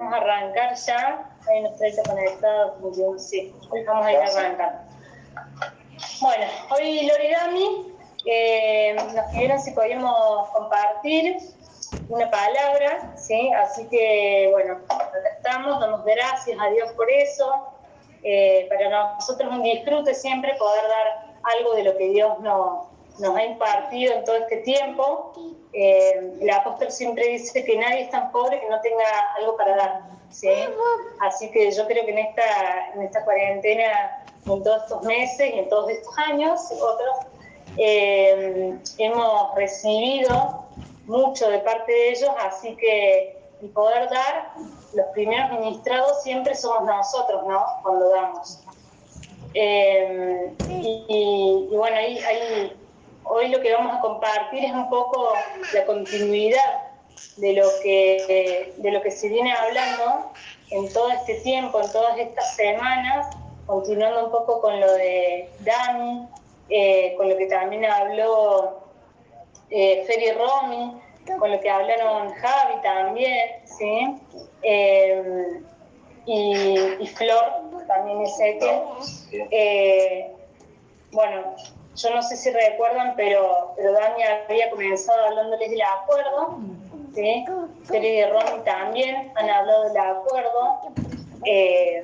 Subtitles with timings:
[0.00, 1.30] Vamos a arrancar ya.
[1.46, 2.74] Hay una estrella conectada.
[3.18, 3.54] Sí,
[3.86, 4.84] vamos a ir a arrancar.
[6.22, 11.36] Bueno, hoy Loredami eh, nos pidieron si podíamos compartir
[12.08, 13.52] una palabra, ¿sí?
[13.52, 17.66] Así que, bueno, acá estamos, damos gracias a Dios por eso.
[18.22, 22.86] Eh, para nosotros es un disfrute siempre poder dar algo de lo que Dios nos,
[23.18, 25.59] nos ha impartido en todo este tiempo.
[25.72, 29.04] Eh, el apóstol siempre dice que nadie es tan pobre que no tenga
[29.38, 30.02] algo para dar.
[30.30, 30.48] ¿sí?
[31.20, 35.58] Así que yo creo que en esta, en esta cuarentena, en todos estos meses y
[35.58, 37.16] en todos estos años, otros,
[37.76, 40.64] eh, hemos recibido
[41.06, 44.52] mucho de parte de ellos, así que el poder dar,
[44.94, 47.64] los primeros ministrados siempre somos nosotros, ¿no?
[47.82, 48.60] Cuando damos.
[49.54, 51.04] Eh, y,
[51.70, 52.72] y, bueno, ahí, ahí
[53.30, 55.32] hoy lo que vamos a compartir es un poco
[55.72, 56.82] la continuidad
[57.36, 60.32] de lo que, de lo que se viene hablando
[60.70, 66.26] en todo este tiempo, en todas estas semanas, continuando un poco con lo de Dani,
[66.68, 68.80] eh, con lo que también habló
[69.70, 71.00] eh, Feri Romy,
[71.38, 74.16] con lo que hablaron Javi también, ¿sí?
[74.62, 75.60] Eh,
[76.26, 78.80] y, y, Flor, también Ezequiel.
[79.50, 80.32] Eh,
[81.12, 81.56] bueno,
[82.02, 86.58] yo no sé si recuerdan, pero, pero Dani había comenzado hablándoles del acuerdo,
[87.14, 87.44] ¿sí?
[87.84, 90.80] Feli y Ronnie también han hablado del acuerdo,
[91.44, 92.02] eh,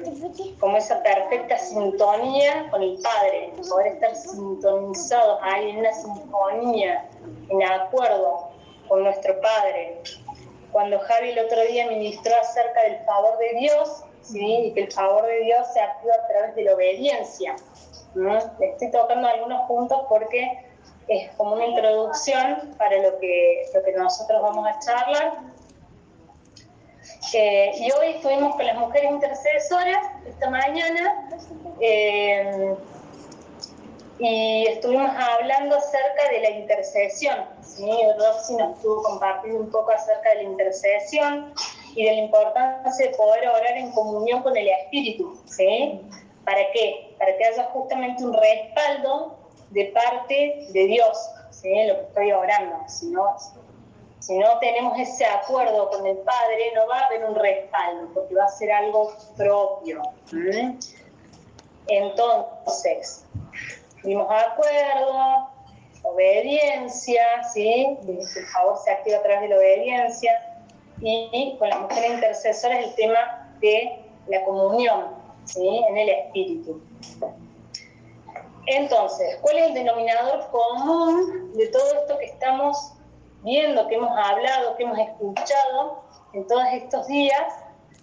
[0.61, 7.09] como esa perfecta sintonía con el Padre, poder estar sintonizados ahí en una sintonía,
[7.49, 8.51] en acuerdo
[8.89, 10.03] con nuestro Padre.
[10.73, 14.57] Cuando Javi el otro día ministró acerca del favor de Dios, ¿sí?
[14.67, 17.57] y que el favor de Dios se activa a través de la obediencia.
[18.61, 20.65] Estoy tocando algunos puntos porque
[21.09, 25.33] es como una introducción para lo que, lo que nosotros vamos a charlar.
[27.35, 31.29] Eh, y hoy estuvimos con las mujeres intercesoras esta mañana
[31.81, 32.75] eh,
[34.19, 37.45] y estuvimos hablando acerca de la intercesión.
[37.63, 37.91] ¿sí?
[38.19, 41.53] Roxy nos estuvo compartiendo un poco acerca de la intercesión
[41.95, 45.39] y de la importancia de poder orar en comunión con el Espíritu.
[45.47, 46.01] ¿sí?
[46.45, 47.06] ¿Para qué?
[47.19, 49.37] Para que haya justamente un respaldo
[49.71, 51.19] de parte de Dios,
[51.67, 52.77] lo que estoy orando.
[52.89, 53.37] Si no,
[54.21, 58.35] si no tenemos ese acuerdo con el Padre, no va a haber un respaldo, porque
[58.35, 60.03] va a ser algo propio.
[61.89, 63.25] Entonces,
[64.03, 65.49] dimos acuerdo,
[66.03, 67.99] obediencia, ¿sí?
[68.07, 70.53] el favor se activa a través de la obediencia,
[71.01, 75.16] y con las mujeres intercesoras el tema de la comunión,
[75.47, 75.85] ¿sí?
[75.89, 76.81] en el espíritu.
[78.67, 82.93] Entonces, ¿cuál es el denominador común de todo esto que estamos
[83.43, 86.03] viendo, que hemos hablado, que hemos escuchado
[86.33, 87.55] en todos estos días?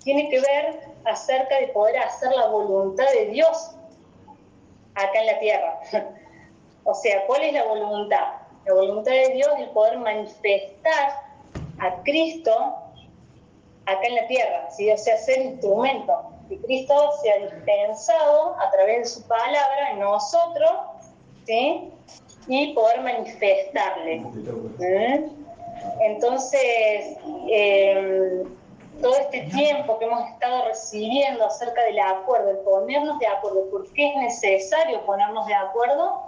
[0.04, 3.76] Tiene que ver acerca de poder hacer la voluntad de Dios
[4.96, 5.80] acá en la tierra.
[6.86, 8.34] o sea, ¿cuál es la voluntad?
[8.66, 11.24] La voluntad de Dios es poder manifestar
[11.80, 12.54] a Cristo
[13.86, 14.90] acá en la tierra, ¿sí?
[14.90, 20.00] o sea, ser instrumento que Cristo se ha dispensado a través de su palabra en
[20.00, 20.72] nosotros,
[21.46, 21.92] ¿sí?
[22.48, 24.20] Y poder manifestarle.
[24.20, 25.44] ¿Mm?
[26.02, 27.18] Entonces,
[27.50, 28.44] eh,
[29.02, 33.92] todo este tiempo que hemos estado recibiendo acerca del acuerdo, el ponernos de acuerdo, ¿por
[33.94, 36.22] qué es necesario ponernos de acuerdo?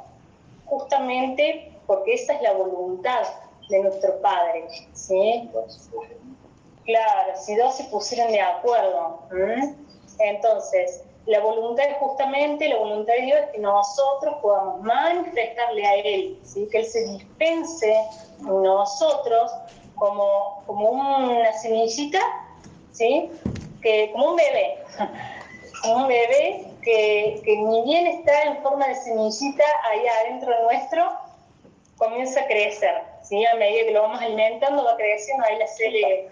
[0.65, 3.23] Justamente porque esa es la voluntad
[3.69, 5.49] de nuestro Padre, ¿sí?
[6.85, 9.19] Claro, si dos se pusieran de acuerdo.
[10.19, 15.95] Entonces, la voluntad es justamente, la voluntad de Dios es que nosotros podamos manifestarle a
[15.95, 16.67] Él, ¿sí?
[16.71, 17.95] que Él se dispense
[18.39, 19.51] en nosotros
[19.95, 22.19] como, como una semillita,
[22.91, 23.31] ¿sí?
[23.81, 24.77] que, como un bebé,
[25.81, 31.11] como un bebé que, que ni bien está en forma de semillita ahí adentro nuestro,
[31.97, 33.01] comienza a crecer.
[33.23, 33.43] ¿sí?
[33.45, 36.29] A medida que lo vamos alimentando, va creciendo, ahí la cele,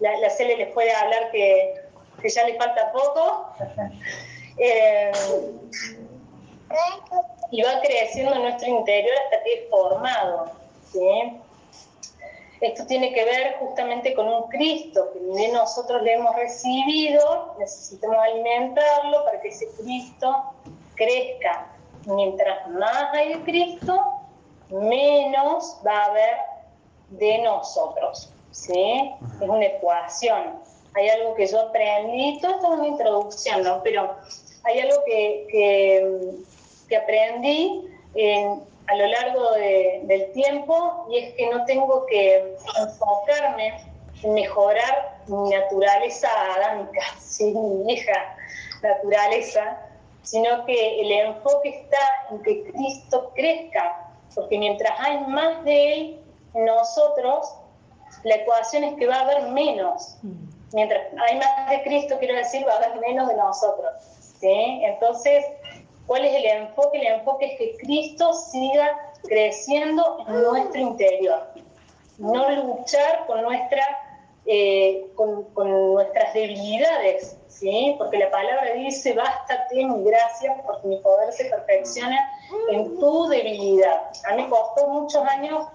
[0.00, 1.77] la, la les puede hablar que
[2.20, 3.54] que ya le falta poco.
[4.60, 5.12] Eh,
[7.52, 10.50] y va creciendo en nuestro interior hasta que es formado.
[12.60, 18.18] Esto tiene que ver justamente con un Cristo que ni nosotros le hemos recibido, necesitamos
[18.18, 20.42] alimentarlo para que ese Cristo
[20.96, 21.68] crezca.
[22.06, 24.04] Mientras más hay de Cristo,
[24.70, 26.36] menos va a haber
[27.10, 28.32] de nosotros.
[28.50, 29.14] ¿sí?
[29.40, 30.60] Es una ecuación
[30.94, 33.82] hay algo que yo aprendí, todo esto es una introducción, ¿no?
[33.82, 34.16] Pero
[34.64, 35.46] hay algo que,
[36.88, 37.84] que, aprendí
[38.86, 43.84] a lo largo del tiempo y es que no tengo que enfocarme
[44.22, 47.52] en mejorar mi naturaleza adámica, ¿sí?
[47.52, 48.36] mi vieja
[48.82, 49.78] naturaleza,
[50.22, 51.98] sino que el enfoque está
[52.30, 56.20] en que Cristo crezca, porque mientras hay más de Él
[56.54, 57.54] nosotros,
[58.24, 60.16] la ecuación es que va a haber menos.
[60.72, 63.90] Mientras hay más de Cristo, quiero decir, va a haber menos de nosotros.
[64.40, 64.80] ¿sí?
[64.84, 65.44] Entonces,
[66.06, 66.98] ¿cuál es el enfoque?
[66.98, 71.48] El enfoque es que Cristo siga creciendo en nuestro interior.
[72.18, 73.82] No luchar con, nuestra,
[74.46, 77.94] eh, con, nuestras debilidades, ¿sí?
[77.96, 82.18] Porque la palabra dice, bástate mi gracia, porque mi poder se perfecciona
[82.70, 84.10] en tu debilidad.
[84.28, 85.66] A mí costó muchos años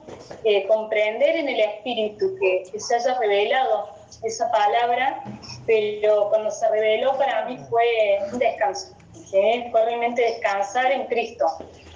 [0.43, 3.89] eh, comprender en el espíritu que, se haya revelado
[4.23, 5.23] esa palabra,
[5.65, 9.65] pero cuando se reveló para mí fue un descanso, ¿sí?
[9.71, 11.45] fue realmente descansar en Cristo.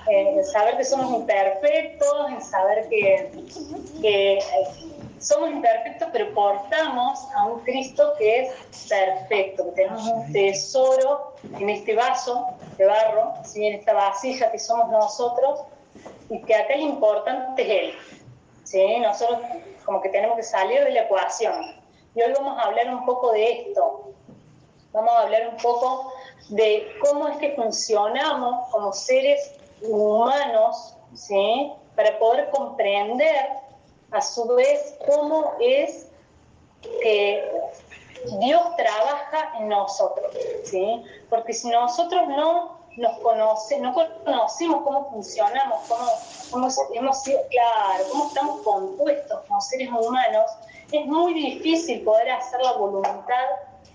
[0.09, 3.29] En saber que somos imperfectos, en saber que,
[4.01, 4.39] que
[5.19, 11.69] somos imperfectos, pero portamos a un Cristo que es perfecto, que tenemos un tesoro en
[11.69, 12.47] este vaso
[12.77, 15.61] de barro, en esta vasija que somos nosotros,
[16.29, 17.93] y que acá lo importante es Él.
[18.63, 18.99] ¿sí?
[18.99, 19.39] Nosotros
[19.87, 21.76] como que tenemos que salir de la ecuación.
[22.17, 24.11] Y hoy vamos a hablar un poco de esto.
[24.91, 26.11] Vamos a hablar un poco
[26.49, 29.53] de cómo es que funcionamos como seres
[29.83, 31.71] humanos, ¿sí?
[31.95, 33.49] para poder comprender
[34.09, 36.07] a su vez cómo es
[37.03, 37.51] que
[38.39, 41.03] Dios trabaja en nosotros, ¿sí?
[41.29, 46.07] Porque si nosotros no nos conocemos, no conocemos cómo funcionamos, cómo,
[46.49, 50.49] cómo hemos sido, claro, cómo estamos compuestos como seres humanos,
[50.91, 53.45] es muy difícil poder hacer la voluntad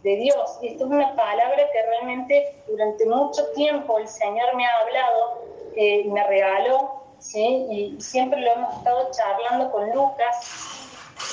[0.03, 0.59] de Dios.
[0.61, 5.43] Y esto es una palabra que realmente durante mucho tiempo el Señor me ha hablado,
[5.77, 7.67] eh, me regaló ¿sí?
[7.71, 10.81] y siempre lo hemos estado charlando con Lucas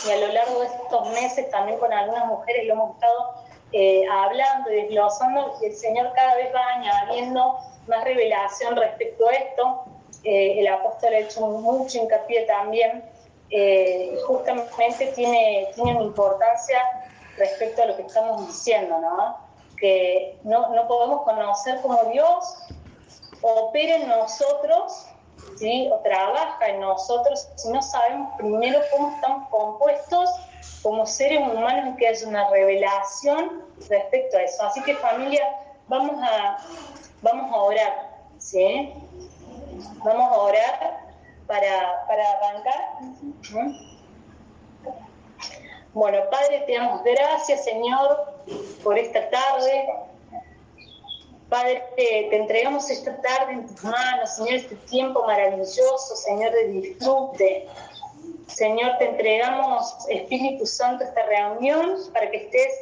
[0.08, 3.34] y a lo largo de estos meses también con algunas mujeres lo hemos estado
[3.72, 7.58] eh, hablando y desglosando y el Señor cada vez va añadiendo
[7.88, 9.84] más revelación respecto a esto.
[10.24, 13.04] Eh, el apóstol ha hecho mucho hincapié también,
[13.52, 16.80] eh, justamente tiene, tiene una importancia
[17.38, 19.50] respecto a lo que estamos diciendo, ¿no?
[19.80, 22.58] que no, no podemos conocer cómo Dios
[23.42, 25.06] opera en nosotros
[25.58, 25.90] ¿sí?
[25.92, 30.30] o trabaja en nosotros si no sabemos primero cómo estamos compuestos
[30.84, 34.64] como seres humanos y que haya una revelación respecto a eso.
[34.64, 35.44] Así que familia,
[35.88, 36.58] vamos a,
[37.22, 38.94] vamos a orar, ¿sí?
[40.04, 40.99] Vamos a orar
[41.50, 43.00] para, para arrancar.
[45.94, 48.36] Bueno, Padre, te damos gracias, Señor,
[48.84, 49.90] por esta tarde.
[51.50, 57.68] Padre, te, entregamos esta tarde en tus manos, Señor, este tiempo maravilloso, Señor, de disfrute.
[58.46, 62.74] Señor, te entregamos, Espíritu Santo, esta reunión para que estés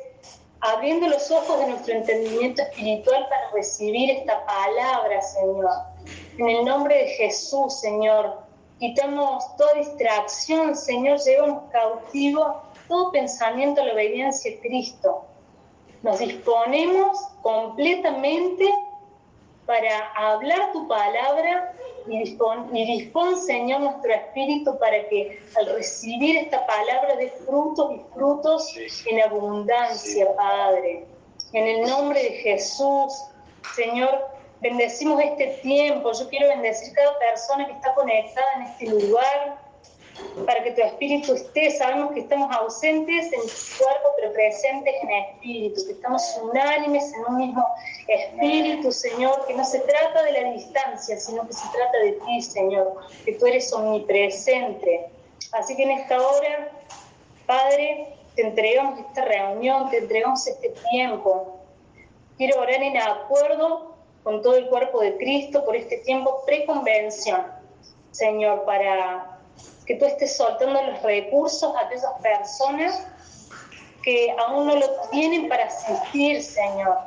[0.60, 5.72] abriendo los ojos de nuestro entendimiento espiritual para recibir esta palabra, Señor.
[6.38, 8.47] En el nombre de Jesús, Señor,
[8.80, 15.26] quitamos toda distracción, Señor, llevamos cautivo todo pensamiento a la obediencia a Cristo.
[16.04, 18.66] Nos disponemos completamente
[19.66, 21.74] para hablar tu palabra
[22.08, 23.12] y dispon, y
[23.46, 28.74] Señor, nuestro espíritu para que al recibir esta palabra de frutos y frutos
[29.08, 31.06] en abundancia, Padre.
[31.52, 33.14] En el nombre de Jesús,
[33.76, 36.12] Señor, bendecimos este tiempo.
[36.14, 39.68] Yo quiero bendecir cada persona que está conectada en este lugar
[40.46, 41.72] para que tu espíritu esté.
[41.72, 47.26] Sabemos que estamos ausentes en tu cuerpo, pero presentes en espíritu, que estamos unánimes en
[47.28, 47.66] un mismo
[48.08, 52.42] espíritu, Señor, que no se trata de la distancia, sino que se trata de ti,
[52.42, 52.96] Señor,
[53.26, 55.08] que tú eres omnipresente.
[55.52, 56.72] Así que en esta hora,
[57.46, 61.60] Padre, te entregamos esta reunión, te entregamos este tiempo.
[62.38, 63.87] Quiero orar en acuerdo
[64.28, 67.48] con todo el cuerpo de Cristo por este tiempo preconvención,
[68.12, 69.40] Señor, para
[69.86, 73.08] que tú estés soltando los recursos a aquellas personas
[74.04, 76.98] que aún no lo tienen para asistir, Señor.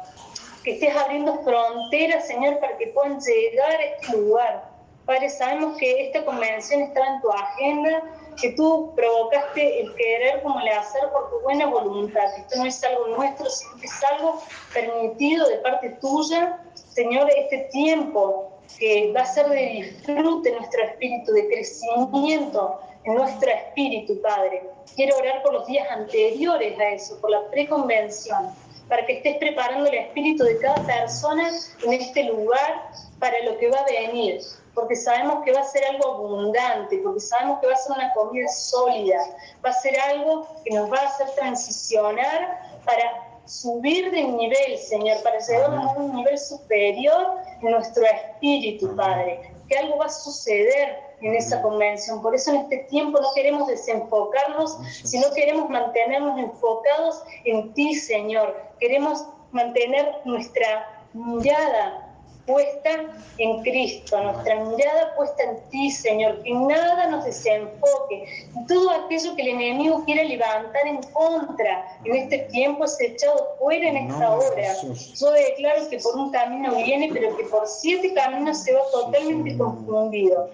[0.65, 4.65] Que estés abriendo fronteras, Señor, para que puedan llegar a este lugar.
[5.05, 8.03] Padre, sabemos que esta convención estaba en tu agenda,
[8.41, 12.25] que tú provocaste el querer como el hacer por tu buena voluntad.
[12.37, 14.43] Esto no es algo nuestro, sino que es algo
[14.73, 16.59] permitido de parte tuya.
[16.75, 23.51] Señor, este tiempo que va a ser de disfrute nuestro espíritu, de crecimiento en nuestro
[23.51, 24.63] espíritu, Padre.
[24.97, 28.51] Quiero orar por los días anteriores a eso, por la preconvención,
[28.89, 31.51] para que estés preparando el espíritu de cada persona
[31.85, 34.41] en este lugar para lo que va a venir.
[34.81, 38.13] Porque sabemos que va a ser algo abundante, porque sabemos que va a ser una
[38.15, 39.19] comida sólida,
[39.65, 45.23] va a ser algo que nos va a hacer transicionar para subir de nivel, Señor,
[45.23, 50.99] para llegar a un nivel superior en nuestro espíritu, Padre, que algo va a suceder
[51.21, 52.23] en esa convención.
[52.23, 58.57] Por eso en este tiempo no queremos desenfocarnos, sino queremos mantenernos enfocados en ti, Señor.
[58.79, 62.10] Queremos mantener nuestra mirada
[62.51, 62.91] puesta
[63.39, 68.49] en Cristo, nuestra mirada puesta en ti, Señor, que nada nos desenfoque.
[68.67, 73.89] Todo aquello que el enemigo quiere levantar en contra en este tiempo es echado fuera
[73.89, 74.75] en esta hora.
[74.83, 79.57] Yo declaro que por un camino viene, pero que por siete caminos se va totalmente
[79.57, 80.51] confundido.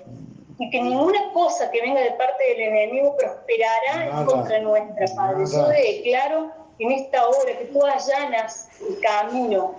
[0.59, 5.45] Y que ninguna cosa que venga de parte del enemigo prosperará en contra nuestra, Padre.
[5.51, 9.75] Yo declaro en esta hora que tú allanas el camino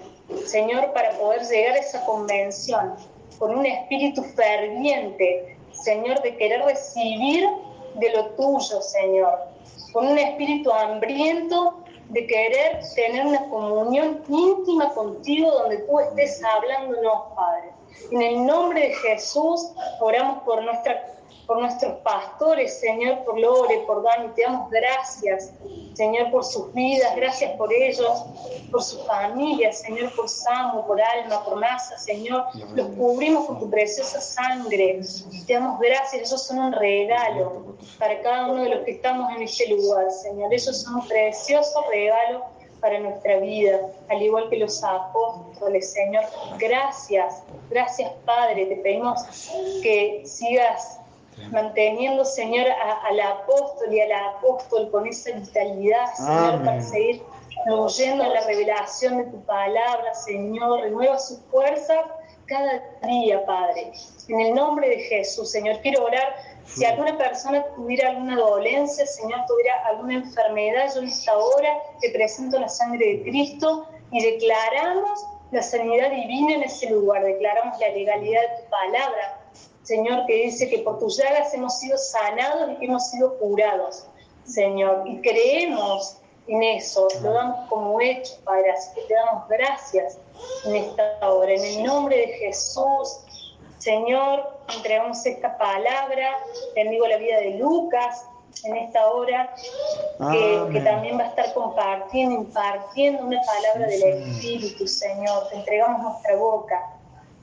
[0.46, 2.96] Señor, para poder llegar a esa convención
[3.40, 7.48] con un espíritu ferviente, Señor, de querer recibir
[7.96, 9.40] de lo tuyo, Señor,
[9.94, 17.34] con un espíritu hambriento de querer tener una comunión íntima contigo donde tú estés hablándonos,
[17.36, 17.72] Padre.
[18.12, 24.04] En el nombre de Jesús oramos por nuestra por nuestros pastores, Señor, por Lore, por
[24.04, 25.54] Dani, te damos gracias,
[25.94, 28.26] Señor, por sus vidas, gracias por ellos,
[28.70, 32.44] por sus familias, Señor, por Samu, por Alma, por Masa, Señor,
[32.76, 35.00] los cubrimos con tu preciosa sangre,
[35.48, 39.44] te damos gracias, ellos son un regalo para cada uno de los que estamos en
[39.44, 43.80] este lugar, Señor, ellos son un precioso regalo para nuestra vida,
[44.10, 46.24] al igual que los apóstoles, Señor.
[46.58, 49.22] Gracias, gracias Padre, te pedimos
[49.82, 51.00] que sigas
[51.52, 52.68] manteniendo, Señor,
[53.04, 57.22] al apóstol y a la apóstol con esa vitalidad, Señor, para seguir
[57.66, 60.82] fluyendo en la revelación de tu palabra, Señor.
[60.82, 62.00] Renueva sus fuerzas
[62.46, 63.92] cada día, Padre.
[64.28, 66.36] En el nombre de Jesús, Señor, quiero orar.
[66.68, 71.70] Si alguna persona tuviera alguna dolencia, Señor, tuviera alguna enfermedad, yo en esta hora
[72.02, 77.80] te presento la sangre de Cristo y declaramos la sanidad divina en ese lugar, declaramos
[77.80, 79.42] la legalidad de tu palabra,
[79.84, 84.06] Señor, que dice que por tus llagas hemos sido sanados y que hemos sido curados,
[84.44, 85.04] Señor.
[85.08, 90.20] Y creemos en eso, lo damos como hecho, Padre, así que te damos gracias
[90.66, 91.54] en esta hora.
[91.54, 93.20] En el nombre de Jesús,
[93.88, 96.36] Señor, entregamos esta palabra,
[96.76, 98.26] bendigo la vida de Lucas
[98.66, 99.56] en esta hora,
[100.30, 105.48] que, que, también va a estar compartiendo, impartiendo una palabra del Espíritu, Señor.
[105.48, 106.84] Te entregamos nuestra boca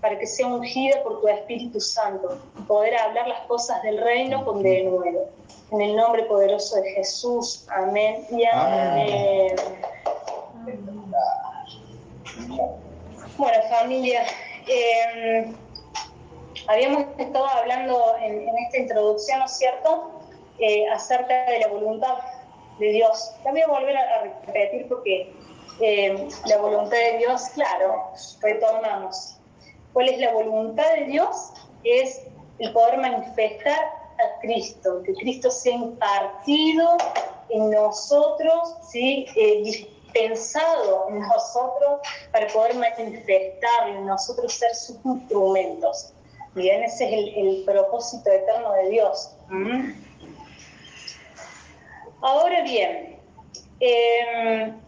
[0.02, 4.44] para que sea ungida por tu Espíritu Santo y poder hablar las cosas del reino
[4.44, 5.30] con denuedo.
[5.70, 7.66] En el nombre poderoso de Jesús.
[7.70, 9.56] Amén y amén.
[13.38, 14.26] Bueno, familia,
[14.66, 15.63] em,
[16.68, 20.10] habíamos estado hablando en, esta introducción, ¿no es cierto?,
[20.58, 22.18] eh, acerca de la voluntad
[22.78, 23.32] de Dios.
[23.44, 25.32] La voy a volver a, repetir porque
[25.80, 29.36] em, la voluntad de Dios, claro, retornamos
[29.92, 31.52] cuál es la voluntad de Dios,
[31.84, 32.22] es
[32.58, 33.78] el poder manifestar
[34.18, 36.96] a Cristo, que Cristo sea impartido
[37.48, 39.26] en nosotros, ¿sí?
[39.36, 42.00] Eh, dispensado en nosotros
[42.32, 46.14] para poder manifestar en nosotros ser sus instrumentos.
[46.54, 49.36] Bien, ese es el, propósito eterno de Dios.
[49.48, 49.92] ¿Mm?
[52.20, 53.18] Ahora bien,
[53.80, 54.80] em,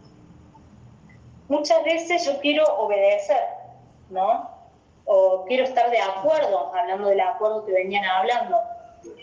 [1.49, 3.43] muchas veces yo quiero obedecer,
[4.11, 4.57] ¿no?
[5.07, 8.59] o quiero estar de acuerdo, hablando del acuerdo que venían hablando,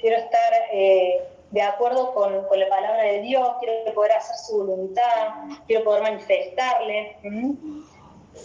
[0.02, 1.22] quiero estar eh,
[1.52, 5.34] de acuerdo con, la palabra de Dios, quiero poder hacer su voluntad,
[5.68, 7.18] quiero poder manifestarle.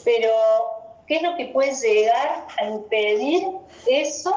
[0.04, 0.30] Pero,
[1.08, 3.48] ¿qué es lo que puede llegar a impedir
[3.86, 4.32] eso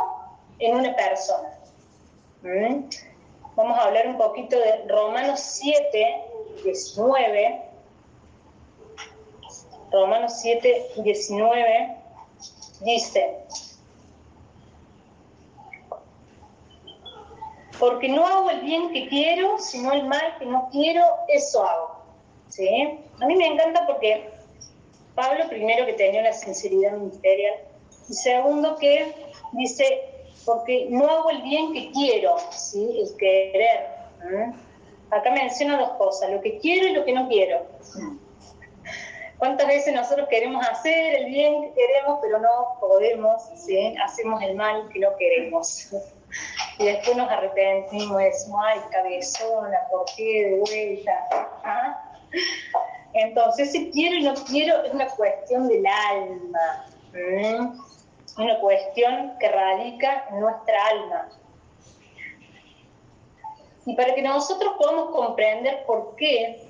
[0.60, 1.50] en una persona?
[3.56, 6.24] Vamos a hablar un poquito de Romanos 7,
[6.64, 7.62] 19.
[9.92, 11.98] Romanos 7, 19
[12.80, 13.38] dice,
[17.78, 22.02] porque no hago el bien que quiero, sino el mal que no quiero, eso hago.
[22.48, 23.00] ¿Sí?
[23.20, 24.32] A mí me encanta porque
[25.16, 27.54] Pablo, primero, que tenía una sinceridad ministerial,
[28.10, 29.14] y segundo, que
[29.54, 30.02] dice,
[30.46, 33.02] porque no hago el bien que quiero, ¿sí?
[33.02, 33.88] el querer.
[35.10, 37.66] Acá menciona dos cosas, lo que quiero y lo que no quiero.
[39.38, 43.42] ¿Cuántas veces nosotros queremos hacer el bien que queremos, pero no podemos?
[43.56, 43.96] ¿sí?
[44.04, 45.90] Hacemos el mal que no queremos.
[46.78, 51.28] Y después nos arrepentimos decimos, ay, cabezona, ¿por qué de vuelta?
[51.64, 52.14] ¿Ah?
[53.14, 56.86] Entonces, si quiero y no quiero es una cuestión del alma.
[58.38, 61.30] una cuestión que radica en nuestra alma.
[63.86, 66.68] Y para que nosotros podamos comprender por qué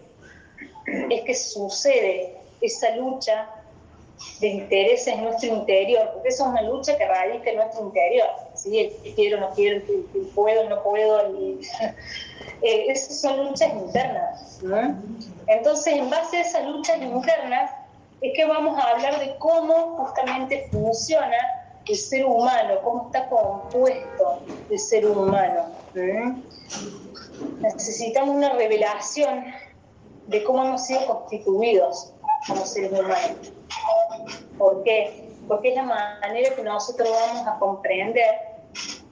[0.86, 3.50] es que sucede esa lucha
[4.40, 8.28] de intereses en nuestro interior, porque eso es una lucha que radica en nuestro interior,
[8.54, 8.92] ¿sí?
[9.16, 9.82] quiero, no quiero,
[10.36, 11.22] puedo, no puedo,
[12.62, 14.60] eh, esas son luchas internas.
[15.48, 17.72] Entonces, en base a esas luchas internas,
[18.22, 21.38] es que vamos a hablar de cómo justamente funciona
[21.88, 25.66] el ser humano, cómo está compuesto el ser humano.
[27.60, 29.46] Necesitamos una revelación
[30.28, 32.14] de cómo hemos sido constituidos
[32.48, 33.54] como seres humanos.
[34.58, 35.28] ¿Por qué?
[35.48, 38.36] Porque es la manera que nosotros vamos a comprender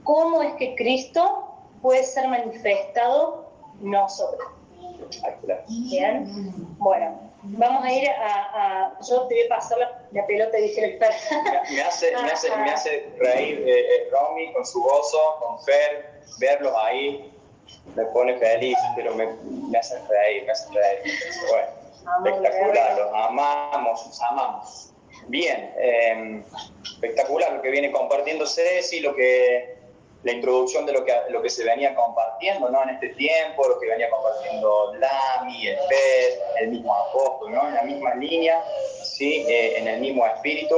[0.04, 1.48] cómo es que Cristo
[1.82, 4.59] puede ser manifestado nosotros.
[5.68, 6.26] Bien,
[6.78, 9.78] bueno, vamos a ir a, yo te voy a pasar
[10.12, 10.98] la, pelota, dije el
[11.70, 16.20] Me hace, me hace, me hace reír eh, eh, Romy con su gozo, con Fer,
[16.38, 17.32] verlos ahí,
[17.94, 21.14] me pone feliz, pero me, me hace reír, me hace reír.
[21.50, 24.92] Bueno, espectacular, los amamos, los amamos.
[25.28, 26.42] Bien, eh,
[26.82, 29.79] espectacular lo que viene compartiendo Ceci, lo que
[30.22, 32.82] la introducción de lo que, lo que se venía compartiendo ¿no?
[32.82, 35.78] en este tiempo, lo que venía compartiendo Lami, el
[36.60, 37.68] el mismo apóstol, ¿no?
[37.68, 38.62] en la misma línea,
[39.02, 39.44] ¿sí?
[39.48, 40.76] Eh, en el mismo espíritu,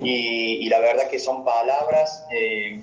[0.00, 2.80] y, la verdad que son palabras eh,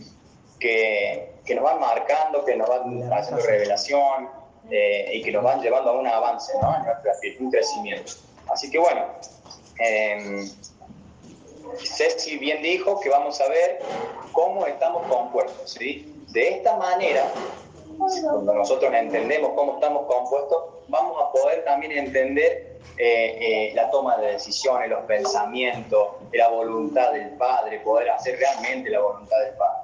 [0.59, 4.29] que, que, nos van marcando, que nos van haciendo revelación
[4.71, 6.75] eh, y que nos van llevando a un avance ¿no?
[6.75, 8.13] en espíritu, un crecimiento.
[8.47, 9.05] Así que bueno,
[11.77, 13.79] Ceci bien dijo que vamos a ver
[14.31, 15.32] cómo estamos compuestos.
[15.77, 16.13] ¿Sí?
[16.31, 17.31] De esta manera,
[17.97, 24.17] cuando nosotros entendemos cómo estamos compuestos, vamos a poder también entender eh, eh, la toma
[24.17, 29.83] de decisiones, los pensamientos, la voluntad del Padre, poder hacer realmente la voluntad del Padre.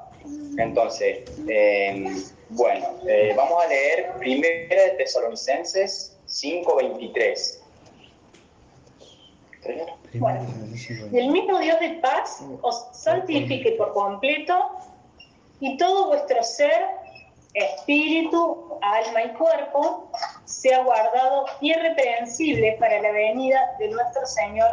[0.57, 2.13] Entonces, eh,
[2.49, 2.87] bueno,
[3.35, 7.59] vamos a leer Primera de Tesalonicenses 5.23.
[10.15, 10.47] Bueno,
[11.13, 14.53] el mismo Dios de paz os santifique por completo
[15.59, 16.87] y todo vuestro ser,
[17.53, 20.09] espíritu, alma y cuerpo
[20.45, 24.69] sea guardado irreprensible para la venida de nuestro Señor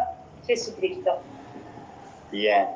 [0.46, 1.18] Jesucristo.
[2.30, 2.68] Bien.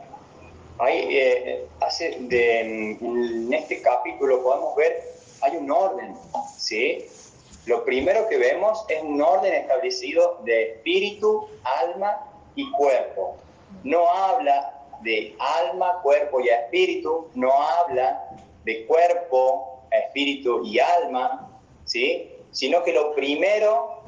[0.79, 5.05] Ahí, eh, hace de, en este capítulo podemos ver,
[5.43, 6.17] hay un orden,
[6.57, 7.07] ¿sí?
[7.67, 13.37] Lo primero que vemos es un orden establecido de espíritu, alma y cuerpo.
[13.85, 21.49] No habla de alma, cuerpo y espíritu, no habla de cuerpo, espíritu y alma,
[21.85, 22.31] ¿sí?
[22.53, 24.03] Sino que lo primero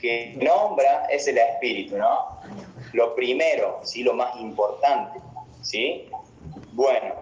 [0.00, 2.40] que nombra es el espíritu, ¿no?
[2.92, 4.02] Lo primero, ¿sí?
[4.02, 5.20] Lo más importante,
[5.62, 6.10] ¿sí?
[6.72, 7.14] Bueno,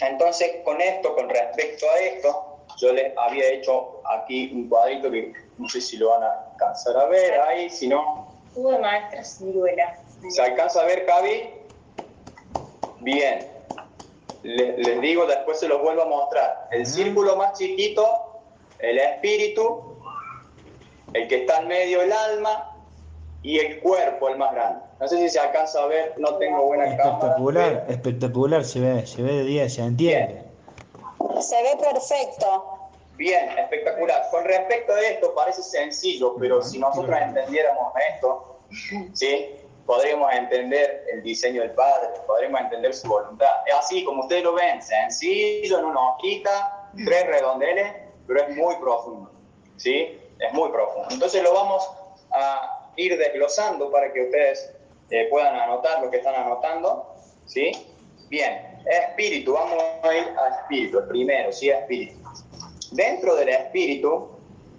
[0.00, 5.32] entonces con esto, con respecto a esto, yo les había hecho aquí un cuadrito que
[5.58, 8.28] no sé si lo van a alcanzar a ver ahí, si no...
[8.54, 9.98] de maestra ciruela.
[10.28, 11.63] ¿Se alcanza a ver, Cavi?
[13.04, 13.46] Bien.
[14.42, 16.68] Les, digo, después se los vuelvo a mostrar.
[16.70, 18.42] El círculo más chiquito,
[18.78, 19.98] el espíritu,
[21.12, 22.74] el que está en medio, el alma,
[23.42, 24.80] y el cuerpo, el más grande.
[24.98, 27.86] No sé si se alcanza a ver, no tengo buena espectacular, cámara.
[27.92, 30.42] Espectacular, se ve, se ve de día, se entiende.
[31.40, 32.78] Se ve perfecto.
[33.16, 34.22] Bien, espectacular.
[34.30, 38.58] Con respecto a esto, parece sencillo, pero si nosotros entendiéramos esto,
[39.12, 39.50] ¿sí?
[39.86, 43.52] Podríamos entender el diseño del Padre, podríamos entender su voluntad.
[43.66, 47.92] Es así como ustedes lo ven, sencillo, en una hojita, tres redondeles,
[48.26, 49.30] pero es muy profundo.
[49.76, 50.20] ¿sí?
[50.38, 51.08] Es muy profundo.
[51.10, 51.88] Entonces lo vamos
[52.32, 54.74] a ir desglosando para que ustedes
[55.10, 57.14] eh, puedan anotar lo que están anotando.
[57.46, 57.72] ¿sí?
[58.28, 62.18] Bien, espíritu, vamos a ir a espíritu, el primero, sí, espíritu.
[62.92, 64.30] Dentro del espíritu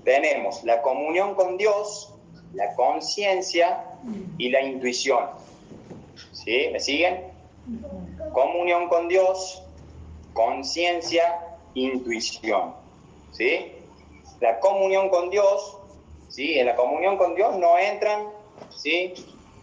[0.03, 2.13] tenemos la comunión con Dios,
[2.53, 3.83] la conciencia
[4.37, 5.25] y la intuición.
[6.31, 6.69] ¿Sí?
[6.71, 7.31] ¿Me siguen?
[8.33, 9.63] Comunión con Dios,
[10.33, 12.73] conciencia, intuición.
[13.31, 13.73] ¿Sí?
[14.41, 15.77] La comunión con Dios,
[16.29, 16.59] ¿sí?
[16.59, 18.27] En la comunión con Dios no entran,
[18.69, 19.13] ¿sí?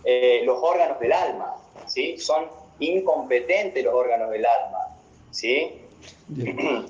[0.05, 2.18] Eh, los órganos del alma, ¿sí?
[2.18, 2.46] Son
[2.78, 4.96] incompetentes los órganos del alma,
[5.31, 5.83] ¿sí?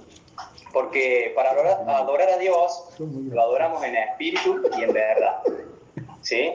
[0.72, 5.42] Porque para adorar, a Dios lo adoramos en espíritu y en verdad,
[6.22, 6.54] ¿sí?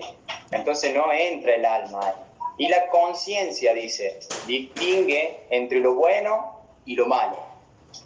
[0.52, 2.14] Entonces no entra el alma.
[2.58, 7.38] Y la conciencia, dice, distingue entre lo bueno y lo malo,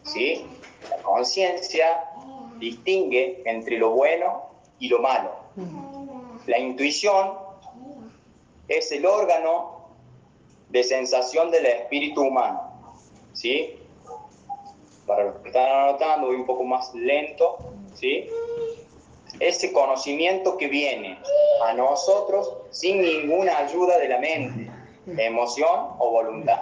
[0.04, 0.46] ¿sí?
[0.90, 2.10] La conciencia
[2.58, 4.50] distingue entre lo bueno
[4.80, 5.32] y lo malo.
[6.48, 7.34] La intuición
[8.68, 9.90] es el órgano
[10.70, 12.72] de sensación del espíritu humano.
[13.34, 13.78] ¿Sí?
[15.06, 17.58] Para los que están anotando, voy un poco más lento.
[17.94, 18.30] ¿Sí?
[19.42, 21.18] Ese conocimiento que viene
[21.66, 24.72] a nosotros sin ninguna ayuda de la mente,
[25.18, 26.62] emoción o voluntad.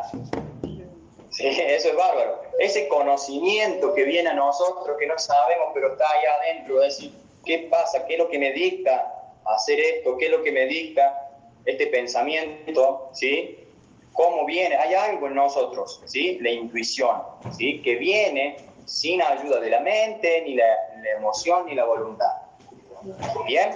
[1.30, 2.42] Sí, eso es bárbaro.
[2.58, 7.12] Ese conocimiento que viene a nosotros, que no sabemos, pero está ahí adentro, decir,
[7.46, 8.06] ¿qué pasa?
[8.06, 10.18] ¿Qué es lo que me dicta hacer esto?
[10.18, 11.32] ¿Qué es lo que me dicta
[11.66, 13.10] este pensamiento?
[13.12, 13.60] ¿Sí?
[14.14, 14.78] ¿Cómo viene?
[14.78, 16.40] Hay algo en nosotros, ¿sí?
[16.40, 17.24] La intuición,
[17.58, 17.82] ¿sí?
[17.82, 20.66] Que viene sin ayuda de la mente, ni la
[21.18, 22.49] emoción, ni la voluntad.
[23.46, 23.72] ¿Bien?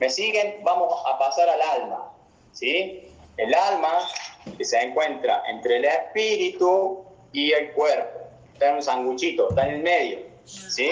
[0.00, 0.56] ¿Me siguen?
[0.62, 2.12] Vamos a pasar al alma,
[2.52, 3.12] ¿sí?
[3.36, 3.98] El alma
[4.56, 8.20] que se encuentra entre el espíritu y el cuerpo.
[8.52, 10.18] Está en un sanguchito, está en el medio.
[10.44, 10.90] ¿Sí?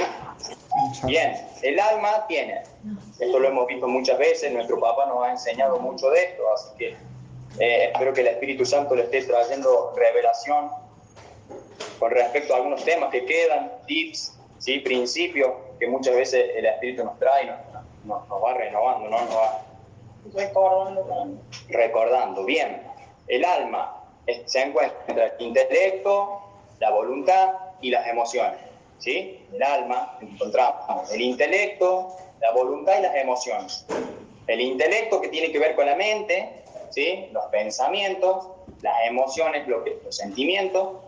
[1.04, 2.62] Bien, el alma tiene,
[3.20, 6.68] esto lo hemos visto muchas veces, nuestro papá nos ha enseñado mucho de esto, así
[6.78, 6.96] que
[7.58, 10.70] eh, espero que el Espíritu Santo le esté trayendo revelación
[11.98, 14.78] con respecto a algunos temas que quedan, tips, ¿sí?
[14.78, 19.20] principios que muchas veces el Espíritu nos trae, nos, nos, va renovando, ¿no?
[19.20, 19.64] nos va
[20.32, 21.38] Recordando.
[21.70, 22.44] recordando.
[22.44, 22.84] Bien,
[23.26, 24.00] el alma
[24.46, 26.40] se encuentra el intelecto,
[26.78, 28.60] la voluntad y las emociones.
[28.98, 29.44] ¿sí?
[29.52, 33.84] El alma encontramos el intelecto, la voluntad y las emociones.
[34.46, 37.28] El intelecto que tiene que ver con la mente, ¿sí?
[37.32, 38.46] los pensamientos,
[38.82, 40.98] las emociones, lo que- los sentimientos,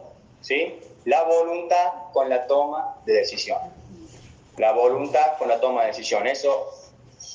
[0.41, 0.81] ¿sí?
[1.05, 3.59] la voluntad con la toma de decisión.
[4.57, 6.27] La voluntad con la toma de decisión.
[6.27, 6.71] Eso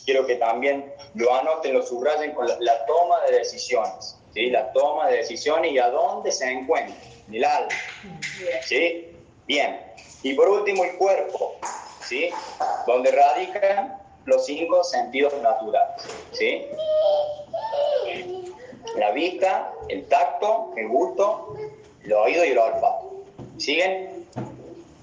[0.05, 4.17] quiero que también lo anoten, lo subrayen con la, toma de decisiones.
[4.33, 4.49] ¿sí?
[4.49, 6.95] La toma de decisiones y a dónde se encuentra,
[7.27, 7.69] en el alma.
[8.63, 9.07] ¿sí?
[9.47, 9.79] Bien.
[10.23, 11.55] Y por último, el cuerpo,
[12.03, 12.29] ¿sí?
[12.85, 16.03] Donde radican los cinco sentidos naturales,
[16.33, 16.65] ¿sí?
[18.97, 21.55] La vista, el tacto, el gusto,
[22.03, 23.23] el oído y el olfato.
[23.57, 24.27] ¿Siguen?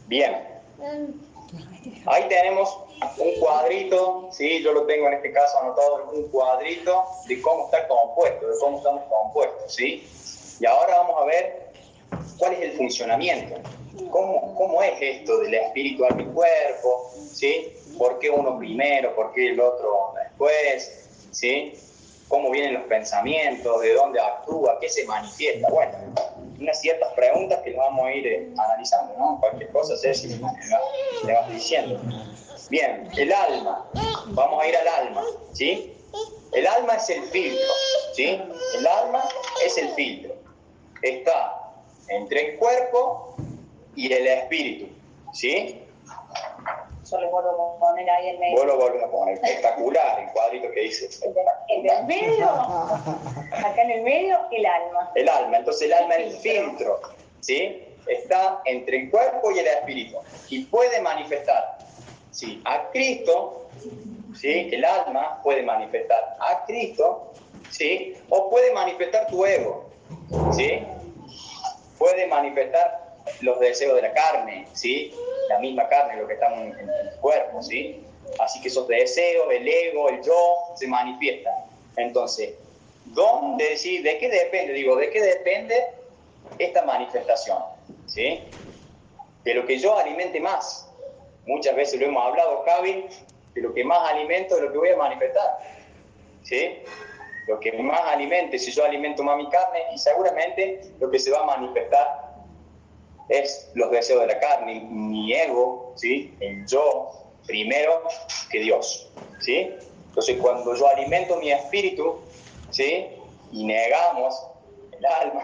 [0.06, 0.36] Bien.
[2.06, 2.78] Ahí tenemos
[3.18, 4.62] un cuadrito, ¿sí?
[4.62, 8.78] Yo lo tengo en este caso anotado, un cuadrito de cómo está compuesto, de cómo
[8.78, 10.06] estamos compuestos, ¿sí?
[10.60, 11.72] Y ahora vamos a ver
[12.38, 13.56] cuál es el funcionamiento.
[14.10, 17.10] ¿Cómo, cómo es esto del espíritu al cuerpo?
[17.32, 17.72] ¿Sí?
[17.98, 19.14] ¿Por qué uno primero?
[19.14, 21.08] ¿Por qué el otro después?
[21.32, 21.72] ¿Sí?
[22.28, 23.80] ¿Cómo vienen los pensamientos?
[23.80, 24.78] ¿De dónde actúa?
[24.80, 25.68] ¿Qué se manifiesta?
[25.70, 25.92] Bueno,
[26.60, 29.38] unas ciertas preguntas que vamos a ir eh, analizando, ¿no?
[29.40, 30.54] Cualquier cosa, Ceci, vas-
[31.24, 32.00] le vas diciendo.
[32.70, 33.86] Bien, el alma.
[34.28, 35.92] Vamos a ir al alma, ¿sí?
[36.52, 37.66] El alma es el filtro,
[38.14, 38.40] ¿sí?
[38.78, 39.22] El alma
[39.64, 40.34] es el filtro.
[41.02, 41.74] Está
[42.08, 43.36] entre el cuerpo
[43.94, 44.88] y el espíritu,
[45.32, 45.82] ¿sí?
[47.10, 48.56] Yo vuelvo a poner ahí el medio.
[48.56, 51.08] Vos lo volvés a poner espectacular, el cuadrito que dice.
[51.24, 51.34] El
[51.82, 55.12] de- el medio, acá en el medio, el alma.
[55.14, 57.00] El alma, entonces el alma es el filtro,
[57.40, 57.82] ¿sí?
[58.08, 61.78] Está entre el cuerpo y el espíritu y puede manifestar,
[62.30, 62.60] ¿sí?
[62.64, 63.68] A Cristo,
[64.34, 64.68] ¿sí?
[64.72, 67.32] El alma puede manifestar a Cristo,
[67.70, 68.16] ¿sí?
[68.28, 69.90] O puede manifestar tu ego,
[70.52, 70.82] ¿sí?
[71.98, 73.05] Puede manifestar
[73.40, 75.12] los deseos de la carne, ¿sí?
[75.48, 78.02] La misma carne, lo que está en, el cuerpo, ¿sí?
[78.38, 81.54] Así que esos deseos, el ego, el yo, se manifiestan.
[81.96, 82.54] Entonces,
[83.06, 83.98] ¿dónde, sí?
[83.98, 84.72] ¿De qué depende?
[84.72, 85.86] Digo, ¿de qué depende
[86.58, 87.58] esta manifestación?
[88.06, 88.42] ¿Sí?
[89.44, 90.88] De lo que yo alimente más.
[91.46, 93.06] Muchas veces lo hemos hablado, Javi,
[93.54, 95.58] de lo que más alimento, de lo que voy a manifestar.
[96.42, 96.78] ¿Sí?
[97.46, 101.30] Lo que más alimente, si yo alimento más mi carne, y seguramente lo que se
[101.30, 102.25] va a manifestar
[103.28, 106.36] es los deseos de la carne, mi ego, ¿sí?
[106.40, 107.12] El yo
[107.46, 108.02] primero
[108.50, 109.10] que Dios,
[109.40, 109.70] ¿sí?
[110.08, 112.20] Entonces, cuando yo alimento mi espíritu,
[112.70, 113.06] ¿sí?
[113.52, 114.46] Y negamos
[114.92, 115.42] el alma,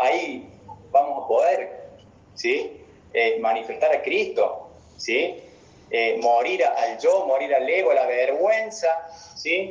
[0.00, 0.48] ahí
[0.90, 1.90] vamos a poder,
[2.34, 2.84] ¿sí?
[3.12, 5.42] Eh, manifestar a Cristo, ¿sí?
[5.90, 8.88] Eh, morir al yo, morir al ego, a la vergüenza,
[9.36, 9.70] ¿sí?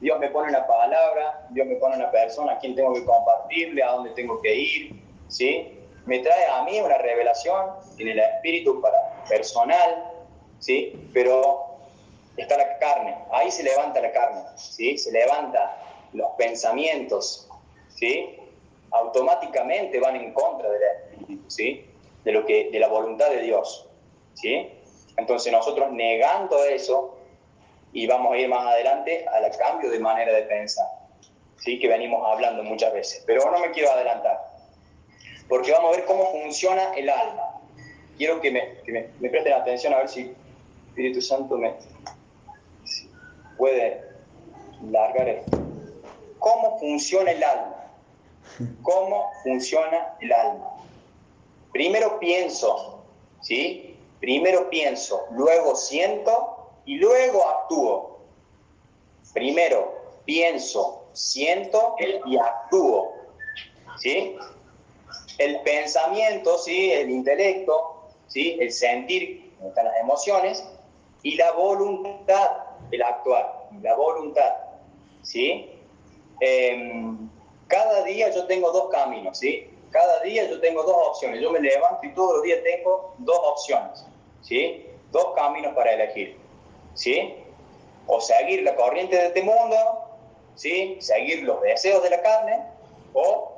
[0.00, 3.82] Dios me pone una palabra, Dios me pone una persona a quien tengo que compartirle,
[3.82, 5.76] a dónde tengo que ir, ¿sí?
[6.06, 7.66] Me trae a mí una revelación
[7.98, 10.12] en el espíritu para personal,
[10.60, 11.10] ¿sí?
[11.12, 11.66] Pero
[12.36, 14.96] está la carne, ahí se levanta la carne, ¿sí?
[14.98, 15.76] Se levanta
[16.12, 17.48] los pensamientos,
[17.88, 18.38] ¿sí?
[18.90, 21.90] Automáticamente van en contra del espíritu, ¿sí?
[22.24, 23.88] De lo que de la voluntad de Dios,
[24.34, 24.70] ¿sí?
[25.16, 27.16] Entonces nosotros negando eso
[27.92, 30.86] y vamos a ir más adelante al cambio de manera de pensar,
[31.56, 31.80] ¿sí?
[31.80, 34.45] Que venimos hablando muchas veces, pero no me quiero adelantar,
[35.48, 37.60] porque vamos a ver cómo funciona el alma.
[38.16, 40.34] Quiero que me, que me, presten atención a ver si
[40.88, 41.74] Espíritu Santo me
[43.56, 44.02] puede
[44.90, 45.58] largar esto.
[46.38, 47.92] ¿Cómo funciona el alma?
[48.82, 50.70] ¿Cómo funciona el alma?
[51.72, 53.04] Primero pienso,
[53.42, 53.96] ¿sí?
[54.20, 58.18] Primero pienso, luego siento y luego actúo.
[59.34, 63.12] Primero pienso, siento y actúo.
[63.98, 64.36] ¿Sí?
[65.38, 66.92] El pensamiento, ¿sí?
[66.92, 68.56] El intelecto, ¿sí?
[68.60, 70.64] El sentir, están las emociones,
[71.22, 72.50] y la voluntad,
[72.90, 74.52] el actuar, la voluntad.
[75.22, 75.72] ¿Sí?
[76.40, 77.28] Em,
[77.66, 79.68] cada día yo tengo dos caminos, ¿sí?
[79.90, 81.40] Cada día yo tengo dos opciones.
[81.40, 84.06] Yo me levanto y todos los días tengo dos opciones,
[84.42, 84.86] ¿sí?
[85.10, 86.38] Dos caminos para elegir,
[86.94, 87.34] ¿sí?
[88.06, 89.76] O seguir la corriente de este mundo,
[90.54, 90.98] ¿sí?
[91.00, 92.62] Seguir los deseos de la carne
[93.14, 93.55] o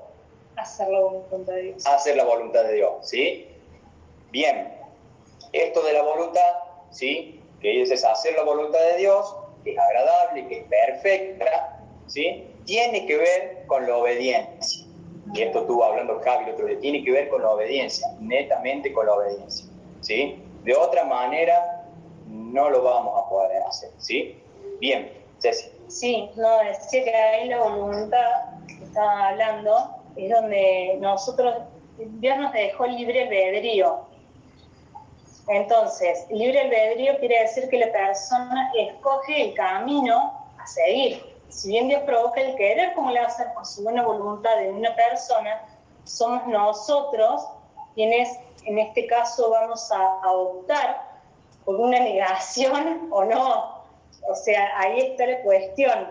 [0.61, 1.87] hacer la voluntad de Dios.
[1.87, 3.49] Hacer la voluntad de Dios, ¿sí?
[4.31, 4.75] Bien,
[5.53, 6.53] esto de la voluntad,
[6.91, 7.41] ¿sí?
[7.61, 12.49] Que es hacer la voluntad de Dios, que es agradable, que es perfecta, ¿sí?
[12.69, 14.87] tiene que ver con la obediencia.
[15.33, 18.93] Y esto estuvo hablando Javi el otro día, tiene que ver con la obediencia, netamente
[18.93, 19.67] con la obediencia.
[20.03, 20.43] ¿sí?
[20.65, 21.87] De otra manera,
[22.27, 23.91] no lo vamos a poder hacer.
[23.97, 24.39] ¿sí?
[24.81, 25.71] Bien, Ceci.
[25.89, 31.55] Sí, no, decía que ahí la voluntad que estaba hablando es donde nosotros,
[31.97, 34.01] Dios nos dejó libre albedrío.
[35.49, 41.89] Entonces, libre albedrío quiere decir que la persona escoge el camino a seguir si bien
[41.89, 44.95] Dios provoca el querer, como le va a hacer por su buena voluntad en una
[44.95, 45.63] persona,
[46.05, 47.47] somos nosotros
[47.95, 48.29] quienes
[48.65, 51.03] en este caso vamos a, optar
[51.65, 53.79] por una negación o no.
[54.29, 56.09] O sea, ahí está la cuestión.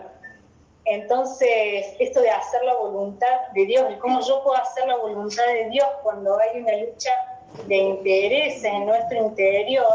[0.90, 5.46] Entonces, esto de hacer la voluntad de Dios, y cómo yo puedo hacer la voluntad
[5.46, 7.10] de Dios cuando hay una lucha
[7.66, 9.86] de intereses en nuestro interior,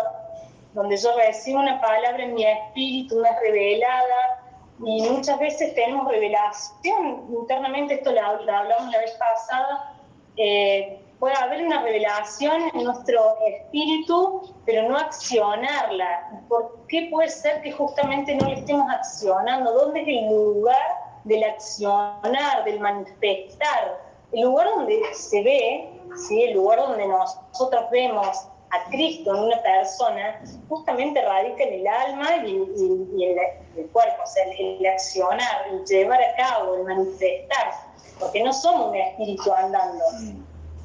[0.73, 4.43] donde yo recibo una palabra en mi espíritu, una revelada,
[4.85, 9.95] y muchas veces tenemos revelación internamente, esto lo, hablamos la vez pasada,
[10.37, 16.43] eh, puede haber una revelación en nuestro espíritu, pero no accionarla.
[16.49, 19.71] ¿Por qué puede ser que justamente no le estemos accionando?
[19.71, 20.81] ¿Dónde es el lugar
[21.23, 24.01] del accionar, del manifestar?
[24.33, 25.93] El lugar donde se ve,
[26.27, 26.43] ¿sí?
[26.43, 32.35] el lugar donde nosotros vemos a Cristo en una persona, justamente radica en el alma
[32.45, 33.39] y, en
[33.77, 37.75] el, cuerpo, o sea, el, accionar, el llevar a cabo, el manifestar,
[38.19, 40.03] porque no somos un espíritu andando.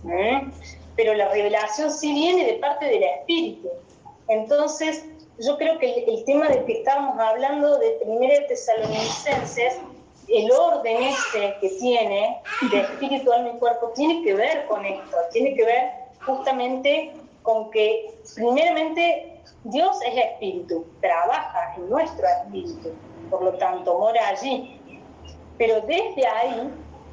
[0.02, 0.50] ¿Mm?
[0.96, 3.68] Pero la revelación sí viene de parte del espíritu.
[4.28, 5.04] Entonces,
[5.38, 9.78] yo creo que el, tema del que estábamos hablando de Primera Tesalonicenses,
[10.28, 15.16] el orden este que tiene de espíritu, alma y cuerpo, tiene que ver con esto,
[15.32, 15.90] tiene que ver
[16.26, 22.92] justamente con que primeramente Dios es espíritu, trabaja en nuestro espíritu,
[23.30, 24.78] por lo tanto mora allí.
[25.56, 26.70] Pero desde ahí,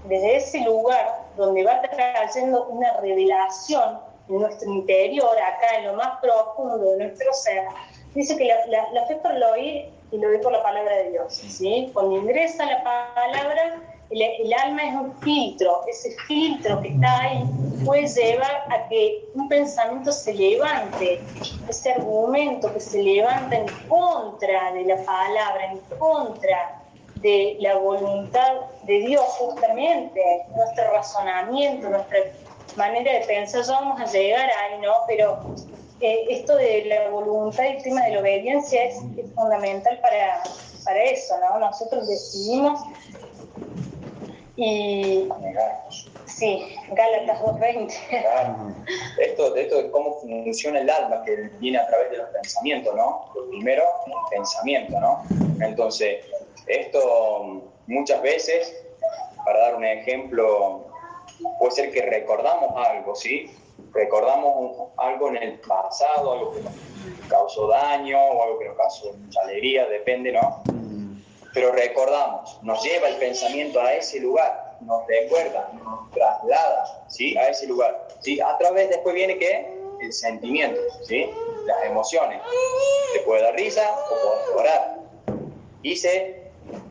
[0.07, 6.19] desde ese lugar donde va trayendo una revelación en nuestro interior, acá en lo más
[6.21, 7.63] profundo de nuestro ser,
[8.13, 11.11] dice que la, la, fe por lo oír y lo ve por la palabra de
[11.11, 11.33] Dios.
[11.33, 11.91] ¿sí?
[11.93, 17.43] Cuando ingresa la palabra, el, alma es un filtro, ese filtro que está ahí
[17.83, 21.21] puede llevar a que un pensamiento se levante,
[21.67, 26.81] ese argumento que se levanta en contra de la palabra, en contra
[27.25, 30.21] de la voluntad de Dios justamente,
[30.55, 32.19] nuestro razonamiento, nuestra
[32.75, 34.93] manera de pensar, ya vamos a llegar ahí, ¿no?
[35.07, 35.39] Pero
[36.01, 38.97] eh, esto de la voluntad y el tema de la obediencia es,
[39.33, 40.43] fundamental para,
[40.83, 41.57] para eso, ¿no?
[41.57, 42.79] Nosotros decidimos
[44.55, 45.27] y
[46.27, 47.91] sí, Gálatas 2.20.
[49.19, 53.25] Esto, esto de cómo funciona el alma, que viene a través de los pensamientos, ¿no?
[53.49, 55.23] primero, el pensamiento, ¿no?
[55.59, 56.23] Entonces,
[56.67, 58.75] esto muchas veces,
[59.45, 60.85] para dar un ejemplo,
[61.59, 63.51] puede ser que recordamos algo, ¿sí?
[63.93, 66.73] Recordamos algo en el pasado, algo que nos
[67.29, 70.63] causó daño o algo que nos causó mucha alegría, depende, ¿no?
[71.55, 77.35] pero recordamos, nos lleva el pensamiento a ese lugar, nos recuerda, nos traslada ¿sí?
[77.37, 78.07] a ese lugar.
[78.19, 78.41] ¿sí?
[78.41, 81.29] A través después viene que el sentimiento, ¿sí?
[81.65, 82.41] las emociones.
[83.13, 84.97] Se puede dar risa o puede llorar.
[85.81, 85.95] Y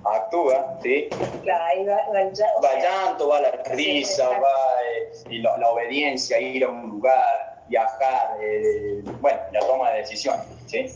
[0.05, 1.09] actúa, ¿sí?
[1.13, 4.83] va, llanto, va la risa, va
[5.31, 10.47] eh, la, obediencia, ir a un lugar, viajar, eh, bueno, la toma de decisiones.
[10.67, 10.87] ¿sí?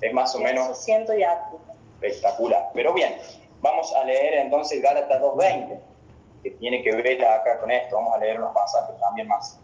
[0.00, 0.76] Es más o menos...
[0.78, 1.60] Siento y actúo
[2.00, 2.70] espectacular.
[2.74, 3.16] Pero bien,
[3.60, 5.78] vamos a leer entonces Gálatas 2.20,
[6.42, 7.96] que tiene que ver acá con esto.
[7.96, 9.58] Vamos a leer unos pasajes también más.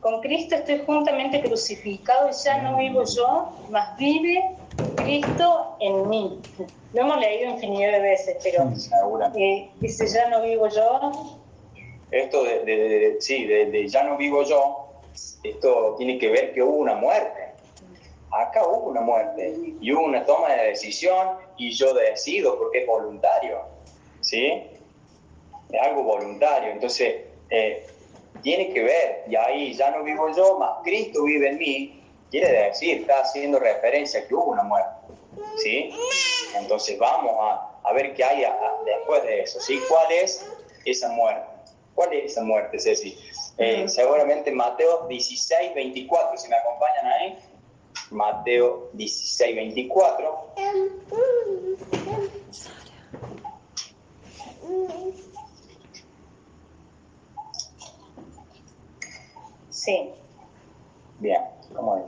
[0.00, 4.54] Con Cristo estoy juntamente crucificado y ya no vivo yo, mas vive
[4.96, 6.40] Cristo en mí.
[6.92, 8.70] Lo hemos leído infinidad de veces, pero
[9.36, 11.40] eh, dice, ya no vivo yo.
[12.10, 14.88] Esto de, sí, de, ya no vivo yo,
[15.42, 17.52] esto tiene que ver que hubo una muerte.
[18.30, 22.86] Acá hubo una muerte y hubo una toma de decisión y yo decido porque es
[22.86, 23.60] voluntario.
[24.20, 24.64] ¿Sí?
[25.70, 26.70] Es algo voluntario.
[26.70, 27.86] Entonces, eh,
[28.42, 32.03] tiene que ver, y ahí ya no vivo yo, más Cristo vive en mí,
[32.40, 34.90] quiere decir, está haciendo referencia a que hubo una muerte.
[35.58, 35.90] ¿Sí?
[36.56, 38.44] Entonces vamos a, ver qué hay
[38.84, 39.60] después de eso.
[39.60, 39.80] ¿sí?
[39.88, 40.44] ¿Cuál es
[40.84, 41.46] esa muerte?
[41.94, 43.16] ¿Cuál es esa muerte, Ceci?
[43.56, 47.38] Eh, seguramente Mateo 16, 24, si me acompañan ahí.
[48.10, 50.54] Mateo 16, 24.
[59.70, 60.10] Sí.
[61.20, 61.54] Bien.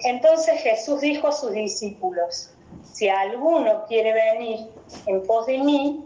[0.00, 2.50] Entonces Jesús dijo a sus discípulos,
[2.82, 4.70] si alguno quiere venir
[5.06, 6.04] en pos de mí,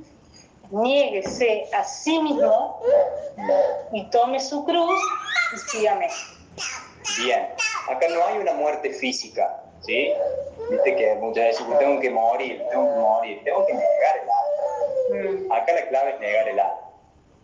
[0.71, 2.81] niéguese a sí mismo
[3.93, 5.01] y tome su cruz
[5.55, 6.09] y sígame.
[7.23, 7.49] Bien,
[7.89, 10.13] acá no hay una muerte física, ¿sí?
[10.71, 15.47] Viste que muchas veces tengo que morir, tengo que morir, tengo que negar el alma.
[15.49, 15.53] Mm.
[15.53, 16.91] Acá la clave es negar el alma.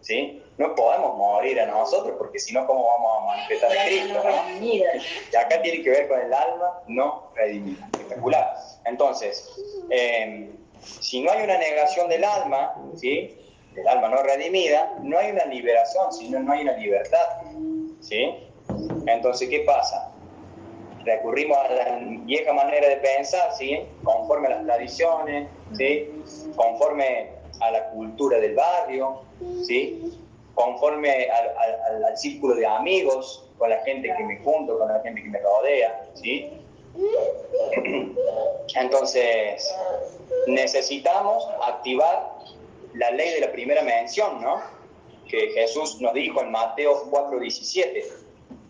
[0.07, 0.43] ¿sí?
[0.59, 4.23] No podemos morir a nosotros porque si no, ¿cómo vamos a manifestar a Cristo?
[4.61, 7.87] Y acá tiene que ver con el alma no redimida.
[7.93, 8.57] Espectacular.
[8.87, 9.55] Entonces,
[9.91, 13.37] em, si no hay una negación del alma, ¿sí?
[13.75, 17.27] Del alma no redimida, no hay una liberación, sino no hay una libertad,
[18.01, 18.49] ¿sí?
[19.07, 20.13] Entonces, ¿qué pasa?
[21.05, 23.87] Recurrimos a la vieja manera de pensar, ¿sí?
[24.03, 26.11] Conforme a las tradiciones, ¿sí?
[26.57, 29.23] Conforme a la cultura del barrio,
[29.67, 30.19] ¿sí?
[30.57, 35.29] Conforme al, círculo de amigos, con la gente que me junto, con la gente que
[35.29, 36.09] me rodea.
[36.15, 36.51] ¿sí?
[38.75, 39.73] Entonces,
[40.49, 42.33] necesitamos activar
[42.95, 44.61] la ley de la primera mención, ¿no?
[45.29, 48.05] Que Jesús nos dijo en Mateo 4:17,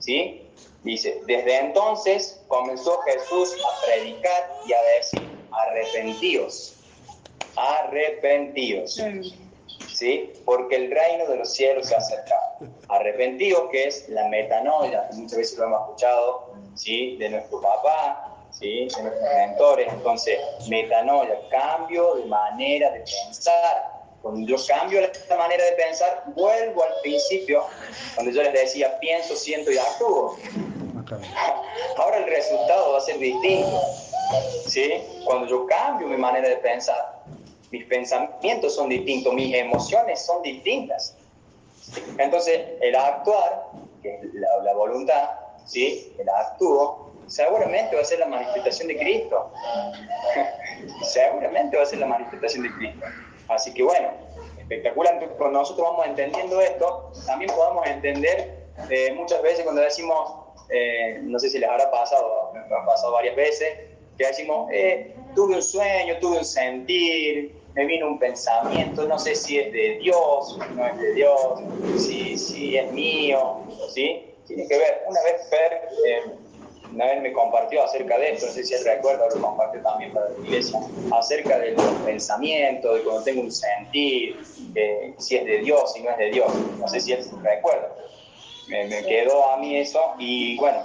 [0.01, 0.43] ¿sí?
[0.83, 6.77] Dice, desde entonces comenzó Jesús a predicar y a decir, arrepentíos
[7.57, 9.01] arrepentidos.
[9.97, 10.31] ¿Sí?
[10.45, 12.59] Porque el reino de los cielos se ha acercado.
[12.89, 17.17] Arrepentidos, que es la metanoia, muchas veces lo hemos escuchado, ¿sí?
[17.17, 18.89] De nuestro papá, ¿sí?
[18.95, 19.91] De nuestros mentores.
[19.91, 23.91] Entonces, metanoia, cambio de manera de pensar.
[24.21, 27.65] Cuando yo cambio la manera de pensar, vuelvo al principio,
[28.15, 30.37] cuando yo les decía, pienso, siento y actúo.
[31.97, 33.81] Ahora el resultado va a ser distinto.
[34.67, 35.03] ¿sí?
[35.25, 37.16] Cuando yo cambio mi manera de pensar,
[37.71, 41.17] mis pensamientos son distintos, mis emociones son distintas.
[42.19, 43.67] Entonces, el actuar,
[44.03, 45.31] que es la, voluntad,
[45.65, 46.15] ¿sí?
[46.19, 49.53] el actúo, seguramente va a ser la manifestación de Cristo.
[51.03, 53.07] seguramente va a ser la manifestación de Cristo.
[53.49, 54.11] Así que bueno,
[54.59, 55.19] espectacular.
[55.37, 60.35] cuando nosotros vamos entendiendo esto, también podamos entender eh, muchas veces cuando decimos,
[60.69, 65.15] eh, no sé si les habrá pasado, me ha pasado varias veces, que decimos, eh,
[65.35, 69.99] tuve un sueño, tuve un sentir, me vino un pensamiento, no sé si es de
[69.99, 71.61] Dios, no es de Dios,
[71.99, 73.59] si, si es mío,
[73.93, 74.23] ¿sí?
[74.47, 76.23] Tiene que ver, una vez Fer, eh,
[76.93, 80.13] una vez me compartió acerca de esto, no sé si él recuerda, lo compartió también
[80.13, 80.81] para la iglesia,
[81.13, 84.41] acerca de los pensamientos, de cuando tengo un sentir,
[85.19, 87.95] si es de Dios, si no es de Dios, no sé si él recuerda.
[88.69, 90.79] Me, me quedó a mí eso y bueno,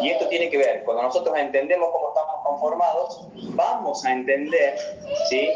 [0.00, 4.78] y esto tiene que ver, cuando nosotros entendemos cómo estamos conformados, vamos a entender
[5.28, 5.48] ¿sí?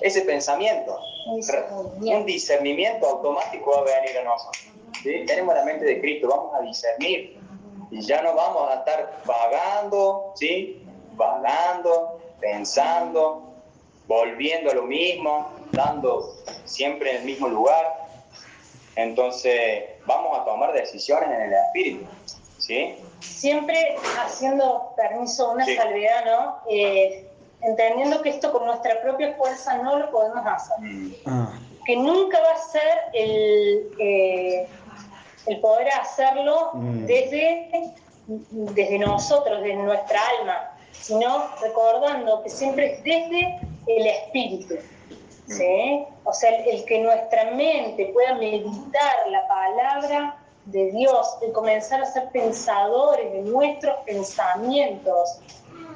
[0.00, 0.98] ese pensamiento.
[1.26, 4.64] Un discernimiento automático va a venir a nosotros.
[5.02, 5.24] ¿sí?
[5.26, 7.38] Tenemos la mente de Cristo, vamos a discernir.
[7.90, 10.82] Y ya no vamos a estar vagando, ¿sí?
[11.14, 13.48] Vagando, pensando,
[14.06, 16.34] volviendo a lo mismo, dando
[16.64, 18.06] siempre en el mismo lugar.
[18.96, 22.06] Entonces, vamos a tomar decisiones en el espíritu.
[22.58, 22.96] ¿sí?
[23.20, 26.58] Siempre haciendo permiso una salvedad, ¿no?
[26.70, 27.28] Eh,
[27.62, 30.78] entendiendo que esto con nuestra propia fuerza no lo podemos hacer.
[30.80, 31.14] Mm.
[31.26, 31.58] Ah.
[31.84, 34.68] Que nunca va a ser el, eh,
[35.46, 37.06] el poder hacerlo mm.
[37.06, 37.92] desde,
[38.26, 44.76] desde nosotros, desde nuestra alma, sino recordando que siempre es desde el espíritu.
[45.48, 46.04] ¿sí?
[46.24, 50.36] O sea, el que nuestra mente pueda meditar la palabra
[50.70, 55.40] de Dios, de comenzar a ser pensadores de nuestros pensamientos,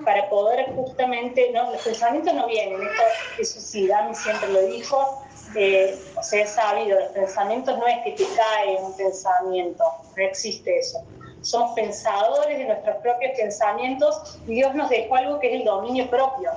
[0.05, 3.03] para poder justamente, no, los pensamientos no vienen, esto
[3.39, 5.23] eso sí, Dami siempre lo dijo,
[5.55, 9.85] eh, o sea, es sabido, los pensamientos no es que te cae un pensamiento,
[10.17, 11.03] no existe eso.
[11.43, 16.09] Somos pensadores de nuestros propios pensamientos y Dios nos dejó algo que es el dominio
[16.09, 16.51] propio.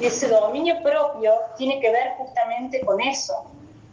[0.00, 3.44] Y ese dominio propio tiene que ver justamente con eso,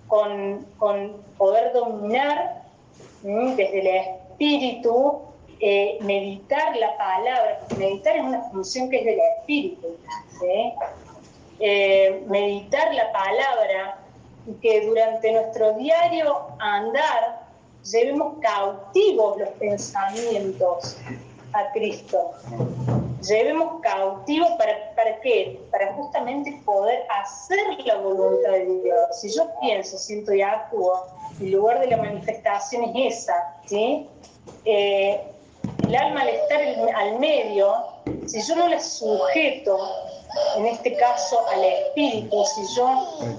[0.07, 2.64] con, con poder dominar
[3.26, 5.21] desde el espíritu,
[5.59, 9.88] eh, meditar la palabra, meditar es una función que es del espíritu.
[11.59, 13.97] Eh, meditar la palabra
[14.45, 17.47] y que durante nuestro diario andar
[17.84, 20.97] llevemos cautivos los pensamientos
[21.53, 22.32] a Cristo.
[23.22, 25.59] Llevemos cautivos para, para qué?
[25.72, 28.99] Para justamente poder hacer la voluntad de Dios.
[29.20, 31.05] Si yo pienso, siento y actúo,
[31.39, 34.07] el lugar de la manifestación es esa, ¿sí?
[34.66, 35.22] Eh,
[35.88, 36.61] el alma al estar
[36.95, 37.76] al medio,
[38.26, 39.78] si yo no la sujeto
[40.57, 42.89] en este caso al espíritu, si yo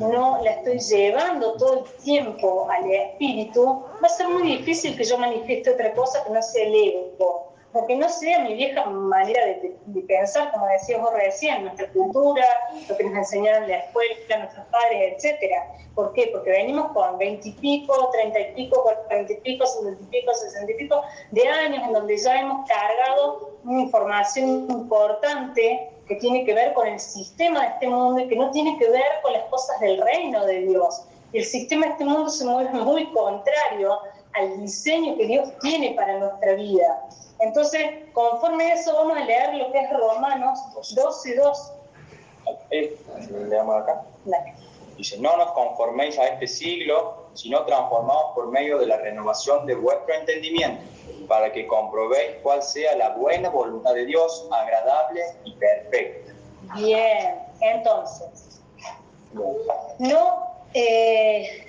[0.01, 5.05] no la estoy llevando todo el tiempo al espíritu, va a ser muy difícil que
[5.05, 9.41] yo manifieste otra cosa que no sea el ego, porque no sea mi vieja manera
[9.47, 12.45] de, pensar, como decías vos recién, nuestra cultura,
[12.89, 15.73] lo que nos enseñaron en la escuela, nuestros padres, etcétera.
[15.95, 16.31] ¿Por qué?
[16.33, 20.35] Porque venimos con 20 y pico, 30 y pico, 40 y pico, 50 y pico,
[20.35, 26.45] 60 y pico de años en donde ya hemos cargado una información importante que tiene
[26.45, 29.33] que ver con el sistema de este mundo y que no tiene que ver con
[29.33, 31.03] las cosas del reino de Dios.
[31.33, 33.99] El sistema de este mundo se mueve muy contrario
[34.35, 37.09] al diseño que Dios tiene para nuestra vida.
[37.39, 37.83] Entonces,
[38.13, 40.59] conforme a eso, vamos a leer lo que es Romanos
[40.95, 41.73] 12, 2.
[42.71, 42.97] Eh,
[43.49, 44.03] leamos acá.
[44.97, 49.75] Dice, no nos conforméis a este siglo, sino transformados por medio de la renovación de
[49.75, 50.83] vuestro entendimiento
[51.29, 56.33] para que comprobéis cuál sea la buena voluntad de Dios, agradable y perfecta.
[56.77, 58.61] Bien, entonces,
[59.99, 61.67] no, eh,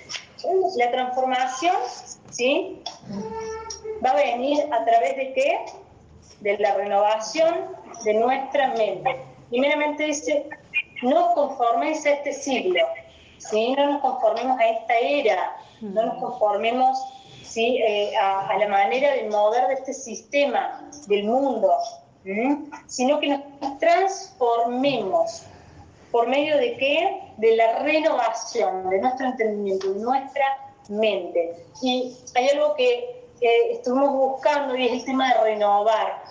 [0.76, 1.76] la transformación,
[2.30, 2.82] ¿sí?
[4.04, 5.58] Va a venir a través de qué?
[6.40, 7.54] De la renovación
[8.04, 9.20] de nuestra mente.
[9.50, 10.48] Primeramente dice,
[11.02, 12.80] no conforméis a este siglo,
[13.38, 13.74] ¿sí?
[13.76, 16.98] No nos conformemos a esta era, no nos conformemos
[17.42, 17.78] ¿sí?
[17.78, 21.72] Eh, a, la manera de mover de este sistema del mundo,
[22.86, 25.44] sino que nos transformemos.
[26.12, 27.20] ¿Por medio de qué?
[27.36, 30.44] De la renovación de nuestro entendimiento, de nuestra
[30.88, 31.64] mente.
[31.82, 36.22] Y hay algo que estuvimos buscando y es el tema de renovar.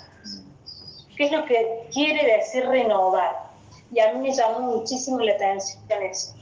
[1.16, 3.48] ¿Qué es lo que quiere decir renovar?
[3.92, 6.36] Y a mí me llamó muchísimo la atención eso.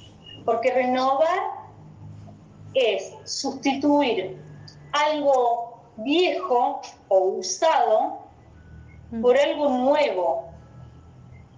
[0.44, 1.40] Porque renovar
[2.74, 4.38] es sustituir
[4.92, 8.20] algo viejo o usado
[9.22, 10.46] por algo nuevo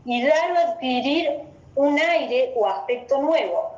[0.05, 1.41] y dar o adquirir
[1.75, 3.71] un aire o aspecto nuevo.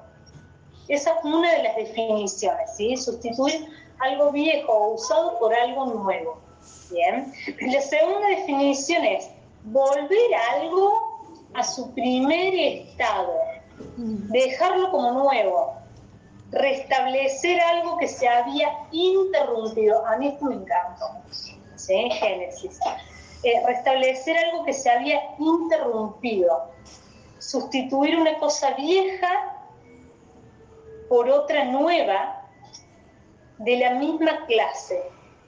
[0.88, 2.98] Esa es una de las definiciones, ¿sí?
[2.98, 3.68] Sustituir
[4.00, 6.38] algo viejo usado por algo nuevo.
[6.92, 7.32] Bien.
[7.62, 9.30] La segunda definición es
[9.64, 10.92] volver algo
[11.54, 13.34] a su primer estado,
[13.98, 15.74] dejarlo como nuevo,
[16.52, 20.06] restablecer algo que se había interrumpido.
[20.06, 21.06] A mí esto me encantó.
[21.76, 22.10] ¿sí?
[22.12, 22.80] Génesis.
[23.44, 26.72] Eh, restablecer algo que se había interrumpido.
[27.40, 29.56] Sustituir una cosa vieja
[31.08, 32.39] por otra nueva
[33.60, 35.02] de la misma clase.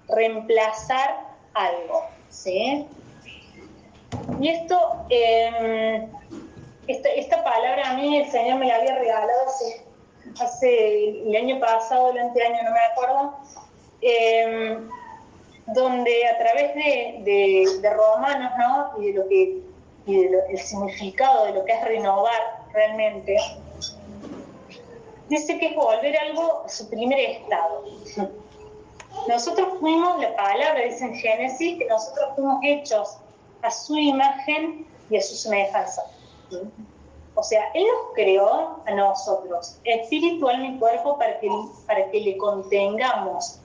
[0.08, 2.04] Reemplazar algo.
[2.30, 2.88] ¿sí?
[4.40, 6.10] Y esto, em,
[6.88, 9.42] esta, palabra a mí el Señor me la había regalado
[10.40, 13.36] hace el año pasado, el anteaño, no me acuerdo,
[14.02, 14.90] em,
[15.68, 19.02] donde a través de, de, Romanos, ¿no?
[19.02, 19.62] Y de lo que
[20.06, 23.38] y el significado de lo que es renovar realmente,
[25.32, 27.86] dice que es volver algo a su primer estado.
[29.28, 33.18] Nosotros fuimos, la palabra dice en Génesis, que nosotros fuimos hechos
[33.62, 36.04] a su imagen y a su semejanza.
[37.36, 41.50] O sea, Él nos creó a nosotros, espiritual mi cuerpo, para que,
[41.88, 43.60] para que le contengamos.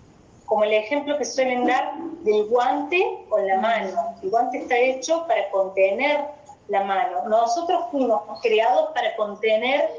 [0.47, 4.15] Como el ejemplo que suelen dar del guante con la mano.
[4.23, 6.27] El guante está hecho para contener
[6.69, 7.29] la mano.
[7.29, 9.91] Nosotros fuimos creados para contener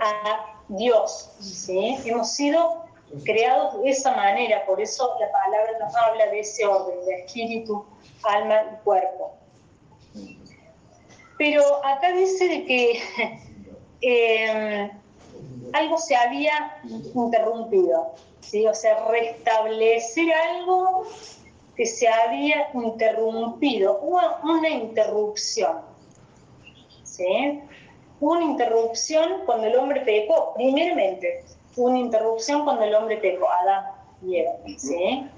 [0.00, 1.30] a Dios.
[1.40, 1.98] ¿sí?
[2.04, 2.84] Hemos sido
[3.24, 7.84] creados de esa manera, por eso la palabra nos habla de ese orden, de espíritu,
[8.24, 9.34] alma y cuerpo.
[11.38, 13.02] Pero acá dice que
[14.00, 14.90] eh,
[15.72, 16.80] algo se había
[17.14, 18.66] interrumpido, ¿sí?
[18.66, 21.06] o sea, restablecer algo
[21.76, 25.78] que se había interrumpido, hubo una interrupción.
[27.02, 27.60] ¿sí?
[28.24, 31.44] Una interrupción cuando el hombre pecó, primeramente,
[31.76, 33.84] una interrupción cuando el hombre pecó, Adán
[34.22, 34.78] y.
[34.78, 35.28] ¿sí?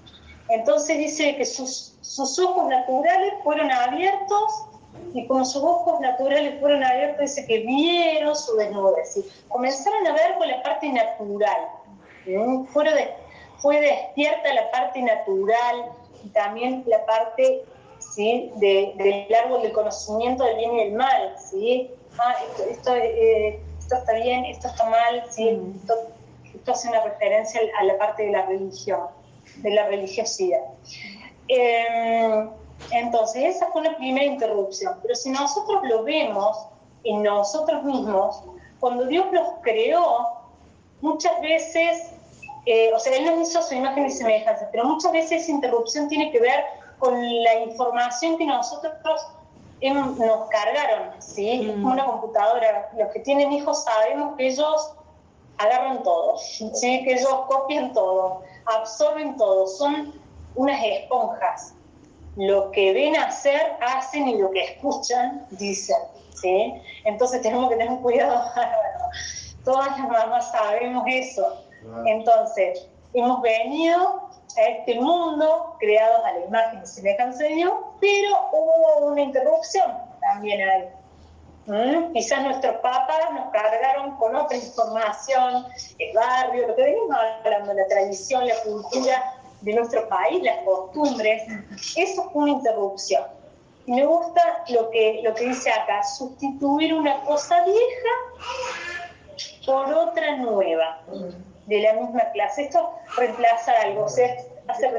[0.51, 4.69] Entonces dice que sus, sus ojos naturales fueron abiertos
[5.15, 9.19] y como sus ojos naturales fueron abiertos, dice que vieron su desnudez.
[9.49, 11.69] Comenzaron a ver con la parte natural.
[12.73, 12.85] Fue,
[13.59, 15.87] fue despierta la parte natural
[16.25, 17.65] y también la parte
[17.99, 18.53] ¿sí?
[18.55, 21.35] del árbol del conocimiento del bien y del mal.
[21.51, 21.91] ¿sí?
[22.19, 22.35] Ah,
[22.71, 25.61] esto, eh, esto, está bien, esto está mal, ¿sí?
[25.77, 29.01] esto, hace una referencia a la parte de la religión,
[29.57, 30.63] de la religiosidad.
[31.49, 32.49] Eh,
[32.91, 34.95] entonces, esa fue una primera interrupción.
[35.03, 36.67] Pero si nosotros lo vemos
[37.05, 38.43] en nosotros mismos,
[38.81, 40.39] cuando Dios nos creó,
[41.01, 42.11] muchas veces,
[42.65, 46.09] eh, o sea, Él nos hizo su imagen y semejanza, pero muchas veces esa interrupción
[46.09, 46.65] tiene que ver
[46.99, 47.15] con
[47.45, 48.95] la información que nosotros
[49.83, 51.69] nos cargaron, ¿sí?
[51.71, 52.91] Como una computadora.
[52.97, 54.95] Los que tienen hijos sabemos que ellos
[55.59, 57.03] agarran todo, ¿sí?
[57.05, 60.15] Que ellos copian todo, absorben todo, son
[60.55, 61.77] unas esponjas
[62.37, 65.97] lo que ven hacer, hacen y lo que escuchan, dicen.
[66.35, 66.75] ¿sí?
[67.05, 68.45] Entonces tenemos que tener cuidado.
[69.65, 71.63] Todas las mamás sabemos eso.
[72.05, 72.89] Entonces,
[73.21, 79.07] hemos venido a este mundo creados a la imagen y semejanza de Dios, pero hubo
[79.07, 80.89] una interrupción también ahí.
[81.67, 82.13] ¿Mm?
[82.13, 85.67] Quizás nuestros papás nos cargaron con otra información,
[85.99, 91.43] el barrio, lo que venimos hablando, la tradición, la cultura, de nuestro país, las costumbres,
[91.97, 93.25] eso fue una interrupción.
[93.87, 98.57] Y me gusta lo que, lo que dice acá, sustituir una cosa vieja
[99.65, 101.03] por otra nueva,
[101.67, 102.65] de la misma clase.
[102.65, 104.37] Esto reemplaza algo, o sea,
[104.69, 104.91] hace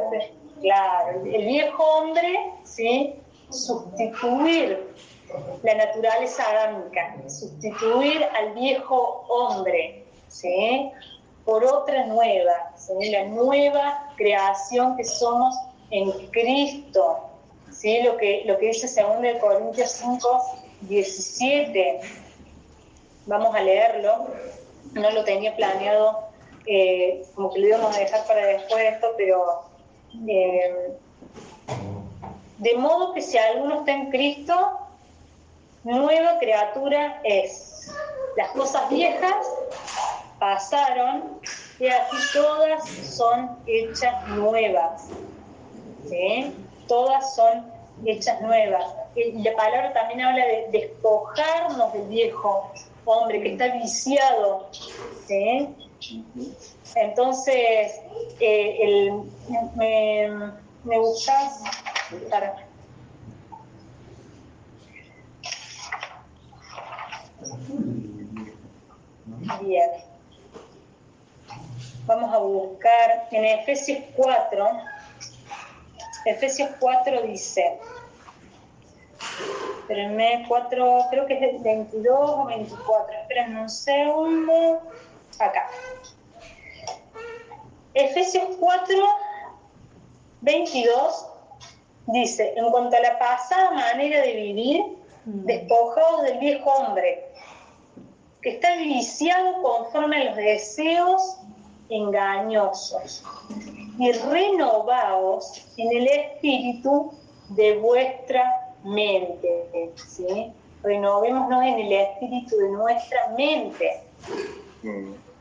[0.62, 3.16] claro, el viejo hombre, ¿sí?
[3.50, 4.94] sustituir
[5.64, 10.92] la naturaleza adámica, sustituir al viejo hombre, ¿sí?
[11.46, 13.10] por otra nueva, ¿sí?
[13.10, 15.56] la nueva creación que somos
[15.92, 17.30] en Cristo.
[17.72, 18.02] ¿sí?
[18.04, 20.42] Lo, que, lo que dice 2 Corintios 5,
[20.82, 22.02] 17.
[23.26, 24.28] Vamos a leerlo.
[24.94, 26.27] No lo tenía planeado,
[27.36, 29.64] como que lo íbamos a dejar para después esto, pero
[30.28, 30.98] eh,
[32.58, 34.80] de modo que si alguno está en Cristo,
[35.84, 37.92] nueva criatura es.
[38.36, 39.48] Las cosas viejas
[40.40, 41.40] pasaron
[41.80, 45.10] y aquí todas son hechas nuevas.
[46.10, 46.54] ¿sí?
[46.88, 47.72] Todas son
[48.06, 48.86] hechas nuevas.
[49.16, 52.72] Y la palabra también habla de despojarnos del viejo
[53.06, 54.68] hombre que está viciado.
[55.28, 55.76] ¿sí?
[56.96, 58.02] Entonces,
[58.40, 59.24] eh, el,
[59.76, 60.52] me,
[60.84, 61.62] me gustas
[62.30, 62.68] para
[69.62, 69.90] Bien.
[72.06, 74.68] Vamos a buscar en Efesios 4.
[76.26, 77.80] Efesios 4 dice,
[79.80, 84.82] espérenme, 4, creo que es el 22 o 24, espérenme un segundo,
[85.40, 85.70] acá.
[87.94, 88.96] Efesios 4,
[90.42, 91.28] 22
[92.08, 94.82] dice, en cuanto a la pasada manera de vivir,
[95.26, 95.46] mm.
[95.46, 97.26] despojados del viejo hombre,
[98.42, 101.38] que está viciado conforme a los deseos
[101.90, 103.24] engañosos
[103.98, 107.12] y renovaos en el espíritu
[107.50, 109.92] de vuestra mente.
[109.96, 110.54] ¿sí?
[110.84, 114.04] Renovémonos en el espíritu de nuestra mente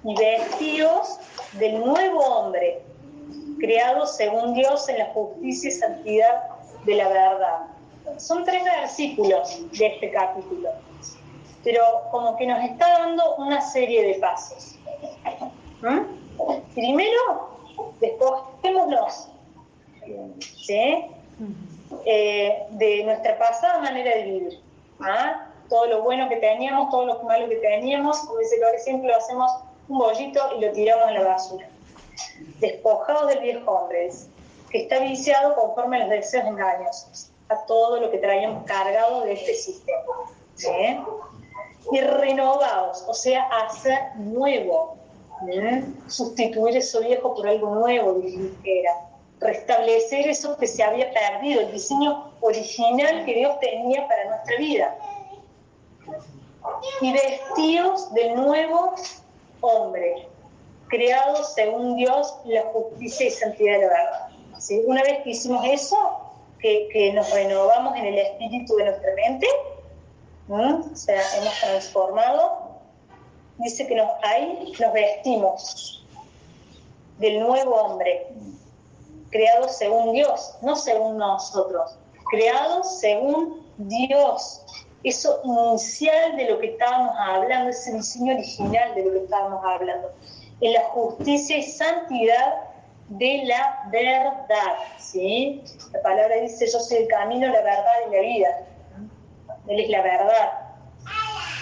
[0.05, 1.19] y vestíos
[1.55, 2.83] del nuevo hombre,
[3.59, 6.43] creado según Dios en la justicia y santidad
[6.85, 7.59] de la verdad.
[8.19, 10.71] Son tres versículos de este capítulo,
[11.65, 14.77] pero como que nos está dando una serie de pasos.
[15.83, 16.75] ¿Mm?
[16.75, 17.51] Primero,
[18.01, 19.29] despojémonos
[20.69, 24.61] eh, de nuestra pasada manera de vivir.
[25.01, 25.49] ¿ah?
[25.69, 29.17] Todo lo bueno que teníamos, todo lo malo que teníamos, como dice que siempre lo
[29.17, 29.51] hacemos
[29.89, 31.69] un bollito y lo tiramos a la basura.
[32.61, 34.11] Despojados del viejo hombre,
[34.71, 39.35] que está viciado conforme a los deseos engañosos, a todo lo que traíamos cargado de
[39.35, 40.03] este sistema.
[41.93, 44.97] Y renovados, o sea, hacer nuevo,
[46.09, 49.07] sustituir eso viejo por algo nuevo, dijera,
[49.39, 54.97] restablecer eso que se había perdido, el diseño original que Dios tenía para nuestra vida.
[57.01, 58.95] Y vestidos de nuevo
[59.61, 60.29] hombre,
[60.89, 64.29] creados según Dios la justicia y santidad de la verdad.
[64.87, 65.97] Una vez que hicimos eso,
[66.61, 69.47] que, nos renovamos en el espíritu de nuestra mente,
[70.49, 72.71] o sea, hemos transformado,
[73.59, 76.07] dice que nos, ahí nos vestimos
[77.19, 78.29] del nuevo hombre,
[79.31, 81.97] creado según Dios, no según nosotros.
[82.31, 84.63] creados según Dios.
[85.07, 90.13] Eso inicial de lo que estábamos hablando, ese diseño original de lo que estábamos hablando.
[90.61, 92.55] En la justicia y santidad
[93.11, 94.75] de la verdad.
[94.99, 95.63] ¿sí?
[95.93, 98.67] La palabra dice, yo soy el camino, la verdad y la vida.
[99.69, 100.53] Él es la verdad.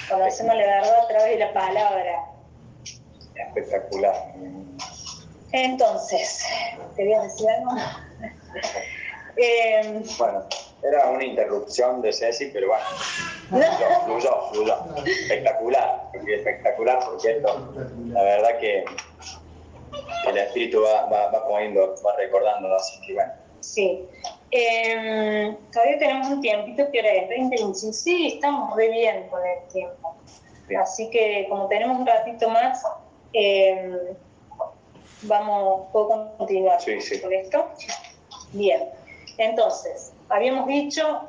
[0.08, 2.24] Conocemos la verdad a través de la palabra.
[3.34, 4.34] Espectacular.
[5.52, 6.46] Entonces,
[6.96, 7.72] ¿querías decir algo?
[9.36, 10.46] eh, bueno,
[10.84, 12.84] era una interrupción de Ceci, pero bueno,
[14.04, 14.76] fluyó, fluyó,
[15.06, 17.72] Espectacular, espectacular porque esto,
[18.08, 18.84] la verdad que
[20.28, 23.32] el espíritu va, va, va poniendo, va recordando, así que bueno.
[23.60, 24.06] Sí.
[24.50, 30.14] Eh, todavía tenemos un tiempito que era 20 Sí, estamos re bien con el tiempo.
[30.80, 32.82] Así que como tenemos un ratito más,
[33.32, 34.14] eh,
[35.22, 36.78] vamos, ¿puedo continuar
[37.22, 37.68] con esto?
[38.52, 38.90] Bien.
[39.38, 41.20] Entonces, habíamos dicho,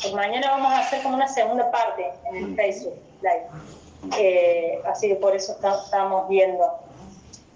[0.00, 3.46] pues mañana vamos a hacer como una segunda parte en el Facebook Live.
[4.18, 6.84] Eh, así que por eso estamos viendo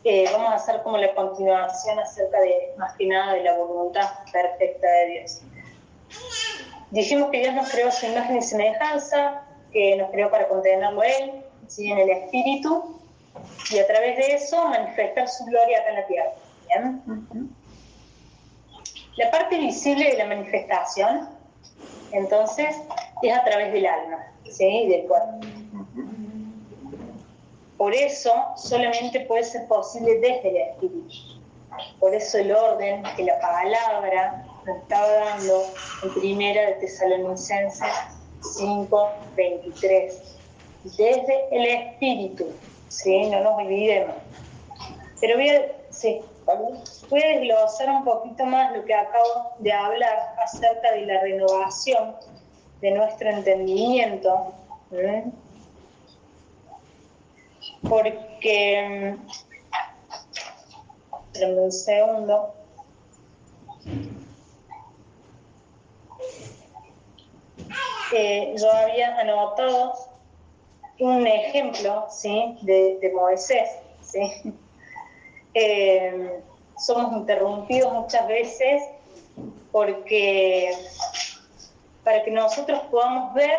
[0.05, 4.09] eh, vamos a hacer como la continuación acerca de, más que nada, de la voluntad
[4.32, 5.42] perfecta de Dios.
[6.90, 9.42] Dijimos que Dios nos creó su imagen y semejanza,
[9.72, 11.90] que nos creó para contenerlo Él, ¿sí?
[11.90, 12.99] en el Espíritu,
[13.70, 16.32] y a través de eso manifestar su gloria acá en la tierra.
[19.19, 21.29] La parte visible de la manifestación,
[22.12, 22.77] entonces,
[23.21, 24.87] es a través del alma, ¿sí?
[24.87, 25.41] del cuerpo.
[27.77, 31.16] Por eso solamente puede ser posible desde el Espíritu.
[31.99, 35.64] Por eso el orden que la palabra nos estaba dando
[36.05, 37.89] en primera de Tesalonicenses
[38.41, 40.37] 5, 23.
[40.85, 42.47] Desde el Espíritu,
[42.87, 43.29] ¿sí?
[43.31, 44.14] No nos olvidemos.
[45.21, 45.51] Pero voy
[45.91, 46.21] sí,
[46.57, 52.16] voy a desglosar un poquito más lo que acabo de hablar acerca de la renovación
[52.80, 54.55] de nuestro entendimiento
[57.88, 59.16] porque
[61.34, 62.55] en un segundo
[68.14, 69.92] eh, yo había anotado
[71.01, 72.57] un ejemplo ¿sí?
[72.62, 73.68] de, Moisés
[74.03, 74.55] ¿sí?
[75.61, 76.41] Eh,
[76.77, 78.81] somos interrumpidos muchas veces
[79.73, 80.71] porque
[82.05, 83.59] para que nosotros podamos ver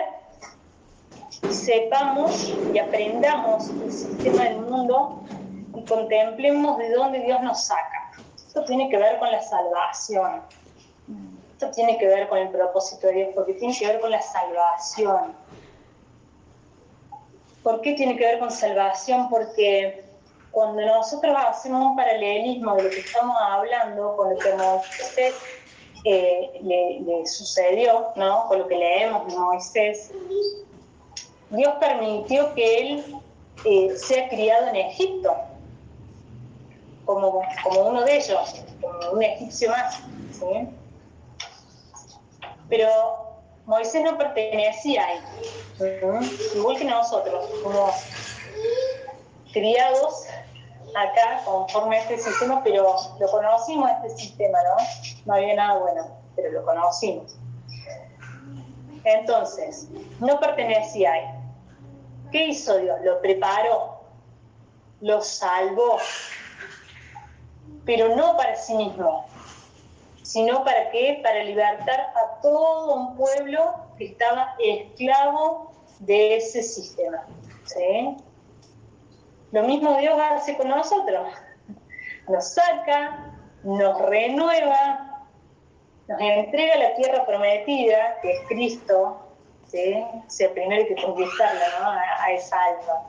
[1.51, 5.23] sepamos y aprendamos el sistema del mundo
[5.75, 8.11] y contemplemos de dónde Dios nos saca.
[8.47, 10.41] Esto tiene que ver con la salvación.
[11.51, 14.21] Esto tiene que ver con el propósito de Dios, porque tiene que ver con la
[14.21, 15.35] salvación.
[17.61, 19.29] ¿Por qué tiene que ver con salvación?
[19.29, 20.08] Porque
[20.51, 25.35] cuando nosotros hacemos un paralelismo de lo que estamos hablando con lo que Moisés
[26.05, 28.47] eh, le, sucedió, ¿no?
[28.47, 30.11] con lo que leemos de Moisés,
[31.49, 33.15] Dios permitió que él
[33.65, 35.35] eh, sea criado en Egipto,
[37.05, 39.99] como, como uno de ellos, como un egipcio más.
[42.69, 42.87] Pero
[43.65, 45.19] Moisés no pertenecía ahí,
[46.55, 47.91] igual que nosotros, como
[49.51, 50.25] criados
[50.95, 54.85] acá conforme a este sistema, pero lo conocimos este sistema, ¿no?
[55.25, 57.35] No había nada bueno, pero lo conocimos.
[59.03, 59.87] Entonces,
[60.19, 61.25] no pertenecía ahí.
[62.31, 62.99] ¿Qué hizo Dios?
[63.03, 64.01] Lo preparó,
[65.01, 65.97] lo salvó,
[67.85, 69.25] pero no para sí mismo,
[70.21, 71.21] sino para qué?
[71.23, 77.25] Para libertar a todo un pueblo que estaba esclavo de ese sistema.
[77.65, 78.15] ¿sí?
[79.51, 81.27] Lo mismo Dios hace con nosotros.
[82.27, 83.33] Nos saca,
[83.63, 85.25] nos renueva,
[86.07, 89.19] nos entrega la tierra prometida, que es Cristo,
[89.67, 89.95] ¿sí?
[89.95, 91.89] O sea, primero hay que conquistarla, ¿no?
[91.91, 93.03] A, esa alma.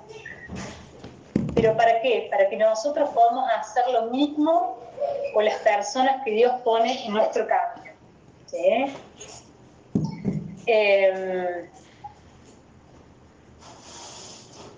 [1.55, 2.29] ¿Pero para qué?
[2.31, 4.79] Para que nosotros podamos hacer lo mismo
[5.35, 7.93] con las personas que Dios pone en nuestro camino.
[8.47, 8.87] ¿sí?
[10.67, 11.69] Em,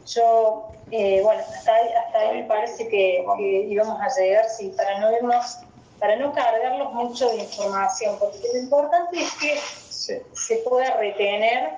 [0.07, 3.25] yo, eh, bueno, hasta ahí, hasta ahí me parece que,
[3.69, 5.59] íbamos a llegar, sí, para no irnos,
[5.99, 11.71] para no cargarlos mucho de información, porque lo importante es que se pueda retener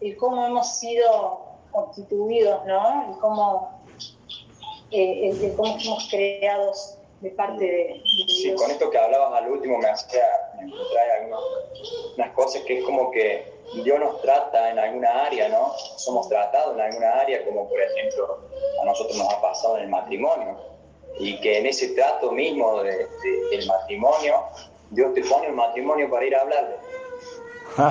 [0.00, 3.08] el cómo hemos sido constituidos, ¿no?
[3.08, 3.82] El cómo,
[4.90, 9.78] eh, el, cómo fuimos creados de parte de, Sí, con esto que hablabas al último
[9.78, 10.22] me hacía,
[10.56, 11.40] me trae algunas
[12.16, 15.72] unas cosas que es como que Dios nos trata en alguna área, ¿no?
[15.96, 18.38] Somos tratados en alguna área, como por ejemplo
[18.80, 20.58] a nosotros nos ha pasado en el matrimonio,
[21.18, 23.06] y que en ese trato mismo de,
[23.50, 24.44] del matrimonio
[24.90, 26.76] Dios te pone un matrimonio para ir a hablarle.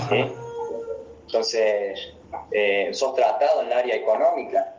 [0.10, 0.34] ¿sí?
[1.28, 2.14] Entonces,
[2.52, 4.74] eh, sos tratado en el área económica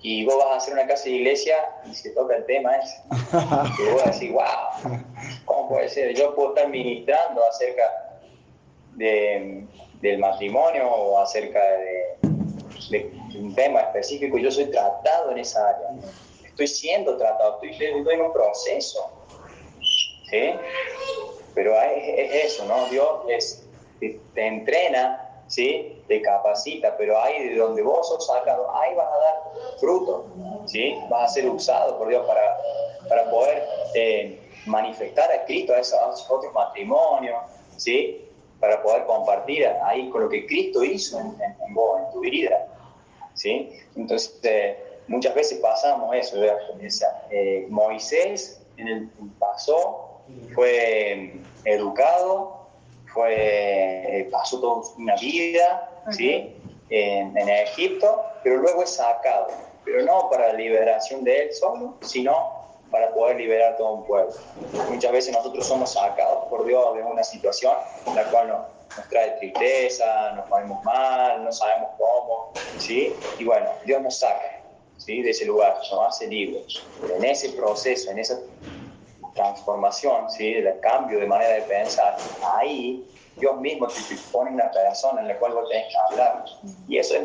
[0.00, 1.54] y vos vas a hacer una casa de iglesia
[1.90, 3.02] y se toca el tema ese.
[3.78, 5.00] Y vos decís, wow,
[5.44, 6.14] ¿cómo puede ser?
[6.14, 8.01] Yo puedo estar ministrando acerca
[8.96, 9.66] de,
[10.00, 12.16] del matrimonio o acerca de,
[12.90, 15.88] de, un tema específico yo soy tratado en esa área.
[16.44, 19.10] Estoy siendo tratado, estoy, estoy en un proceso.
[20.30, 20.54] ¿Sí?
[21.54, 22.86] Pero es, es eso, ¿no?
[22.86, 23.68] Dios es,
[24.00, 26.02] te, te entrena ¿sí?
[26.08, 30.24] Te capacita, pero ahí de donde vos sos sacado, ahí vas a dar fruto,
[30.66, 30.96] ¿sí?
[31.10, 32.58] Vas a ser usado por Dios para,
[33.06, 33.62] para poder
[33.94, 37.36] eh, manifestar a Cristo a esos otros matrimonios,
[37.76, 38.26] ¿sí?
[38.62, 41.34] Para poder compartir ahí con lo que Cristo hizo en,
[41.66, 42.68] en, vos, en tu vida,
[43.34, 43.70] ¿sí?
[43.96, 46.36] Entonces, eh, muchas veces pasamos eso,
[47.30, 50.22] eh, Moisés en el pasó,
[50.54, 51.34] fue
[51.64, 52.68] educado,
[53.12, 56.56] fue, pasó toda una vida ¿sí?
[56.88, 59.48] en, en, Egipto, pero luego es sacado,
[59.84, 62.51] pero no para la liberación de él solo, sino
[62.92, 64.32] para poder liberar todo un pueblo.
[64.90, 67.72] Muchas veces nosotros somos sacados por Dios de una situación
[68.06, 68.60] en la cual nos,
[68.96, 73.14] nos trae tristeza, nos ponemos mal, no sabemos cómo, ¿sí?
[73.38, 74.60] Y bueno, Dios nos saca
[74.98, 75.22] ¿sí?
[75.22, 76.82] de ese lugar, nos hace libres.
[77.16, 78.38] En ese proceso, en esa
[79.34, 80.54] transformación, ¿sí?
[80.54, 82.16] el cambio de manera de pensar,
[82.58, 83.94] ahí Dios mismo te
[84.30, 86.44] pone una persona en la cual vos tenés que hablar.
[86.88, 87.22] Y eso es,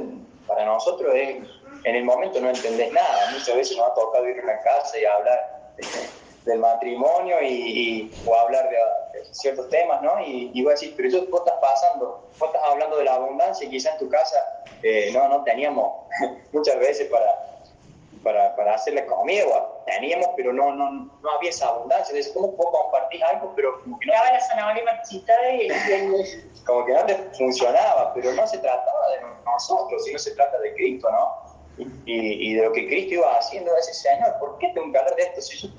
[0.47, 1.43] para nosotros es,
[1.83, 3.31] en el momento no entendés nada.
[3.31, 5.56] Muchas veces nos ha tocado ir a una casa y hablar
[6.45, 10.19] del matrimonio y, y, o hablar de, de, ciertos temas, ¿no?
[10.21, 13.67] Y, y vos decís, pero eso vos estás pasando, vos estás hablando de la abundancia
[13.67, 16.05] y quizás en tu casa eh, no, no teníamos
[16.53, 17.47] muchas veces para
[18.23, 22.11] para, para hacerle comida, teníamos, pero no, no, no había esa abundancia.
[22.11, 23.53] Entonces, ¿cómo puedo compartir algo?
[23.55, 24.13] Pero como que no.
[24.13, 27.05] la zanahoria marchitada y el, Como que no
[27.37, 31.46] funcionaba, pero no se trataba de nosotros, sino se trata de Cristo, ¿no?
[31.77, 35.15] Y, y, de lo que Cristo iba haciendo, ese Señor, ¿por qué tengo que hablar
[35.15, 35.73] de esto si yo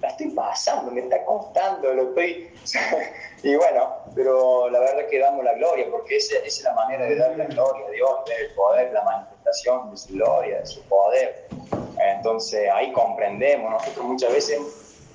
[0.00, 2.50] la estoy pasando, me está costando, lo estoy...
[3.42, 6.74] y bueno, pero la verdad es que damos la gloria, porque esa, esa es la
[6.74, 10.66] manera de dar la gloria a Dios, el poder, la manifestación de su gloria, de
[10.66, 11.46] su poder.
[11.98, 14.60] Entonces ahí comprendemos, nosotros muchas veces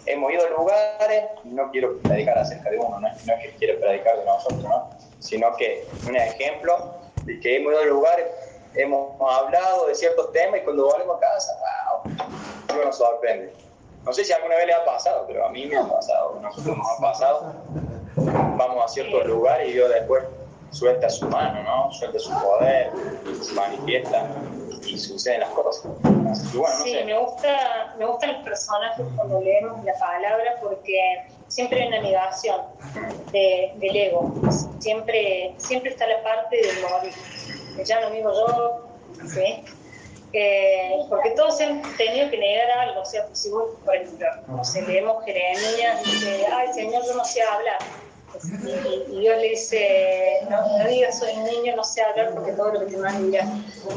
[0.06, 3.56] hemos ido a lugares, no quiero predicar acerca de uno, no es, no es que
[3.58, 4.90] quiera predicar de nosotros, ¿no?
[5.20, 8.26] sino que un ejemplo de que hemos ido a lugares,
[8.76, 13.54] hemos hablado de ciertos temas y cuando volvemos a casa, wow, nos sorprende.
[14.04, 16.78] No sé si alguna vez le ha pasado, pero a mí me ha pasado, nosotros
[16.78, 17.54] nos ha pasado.
[18.16, 20.24] Vamos a ciertos lugares y yo después
[20.72, 21.92] suelta su mano, ¿no?
[21.92, 22.92] Suelta su poder,
[23.42, 24.28] se manifiesta
[24.86, 25.92] y suceden las cosas.
[26.54, 27.06] Y bueno, no sí, sé.
[27.06, 32.62] me, gusta, me gustan los personajes cuando leemos la palabra porque siempre hay una negación
[33.32, 34.34] de, del ego.
[34.80, 37.14] Siempre, siempre está la parte del morir.
[37.86, 39.64] Ya no vivo yo, ¿sí?
[41.10, 43.02] Porque todos han tenido que negar algo.
[43.02, 44.28] O sea, si vos, por ejemplo,
[44.88, 47.80] leemos Jeremías dice, ay, Señor, yo no sé hablar.
[48.64, 52.54] Y, y, Dios le dice, no, no, digas soy un niño, no sé hablar porque
[52.54, 53.46] todo lo que te dirá.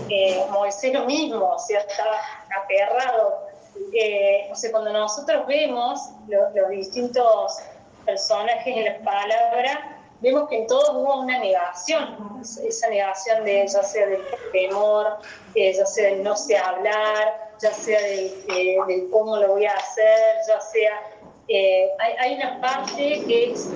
[0.09, 2.19] Eh, Moisés lo mismo, o sea, estaba
[2.63, 3.47] aterrado.
[3.93, 7.59] Eh, o sea, cuando nosotros vemos los, los distintos
[8.05, 9.94] personajes en la palabra,
[10.25, 14.23] vemos que en todos hubo una negación, esa negación de ya sea del
[14.53, 15.19] temor,
[15.55, 20.61] ya sea del no sé hablar, ya sea del, cómo lo voy a hacer, ya
[20.61, 21.01] sea...
[21.47, 23.69] Eh, hay, hay, una parte que es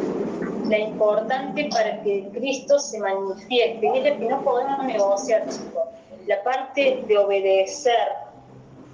[0.69, 5.85] la importante para que Cristo se manifieste, y es la que no podemos negociar, chicos.
[6.27, 8.09] La parte de obedecer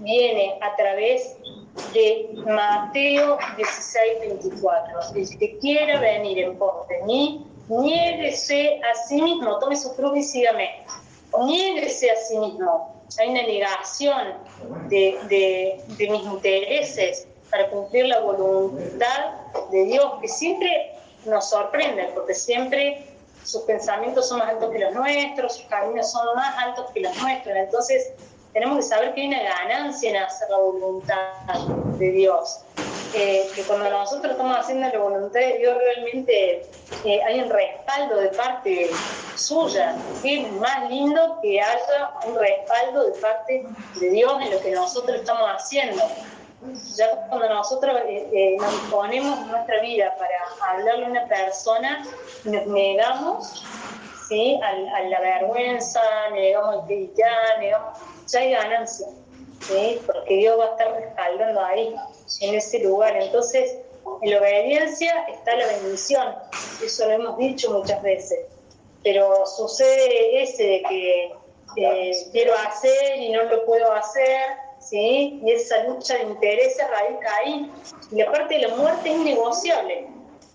[0.00, 1.36] viene a través
[1.92, 5.00] de Mateo 16, 24.
[5.14, 10.16] El que quiera venir en pos de mí, niéguese a sí mismo, tome su cruz
[10.16, 10.84] y sígame.
[11.46, 12.94] Niéguese a sí mismo.
[13.18, 14.34] Hay una negación
[14.88, 19.34] de, de, de mis intereses para cumplir la voluntad
[19.70, 20.92] de Dios, que siempre
[21.26, 23.06] nos sorprende, porque siempre
[23.44, 27.16] sus pensamientos son más altos que los nuestros, sus caminos son más altos que los
[27.22, 27.54] nuestros.
[27.56, 28.12] Entonces,
[28.54, 31.16] tenemos que saber que hay una ganancia en hacer la voluntad
[31.98, 32.60] de Dios.
[33.12, 36.66] Eh, que cuando nosotros estamos haciendo la voluntad de Dios, realmente
[37.04, 38.90] eh, hay un respaldo de parte
[39.34, 39.96] suya.
[40.22, 43.66] Es más lindo que haya un respaldo de parte
[44.00, 46.02] de Dios en lo que nosotros estamos haciendo.
[46.96, 52.04] Ya cuando nosotros eh, nos ponemos nuestra vida para hablarle a una persona,
[52.44, 53.64] nos negamos
[54.28, 54.60] ¿sí?
[54.62, 56.00] a, a la vergüenza,
[56.32, 59.06] negamos el ya, negamos, ya hay ganancia,
[59.60, 60.00] ¿sí?
[60.06, 61.94] porque Dios va a estar respaldando ahí,
[62.40, 63.16] en ese lugar.
[63.16, 63.78] Entonces,
[64.22, 66.34] En la obediencia está la bendición,
[66.84, 68.38] eso lo hemos dicho muchas veces,
[69.02, 71.32] pero sucede ese de que
[71.76, 74.40] eh, quiero hacer y no lo puedo hacer,
[74.78, 75.40] ¿sí?
[75.42, 77.70] Y esa lucha de intereses radica ahí.
[78.10, 80.06] Y la parte de la muerte es innegociable.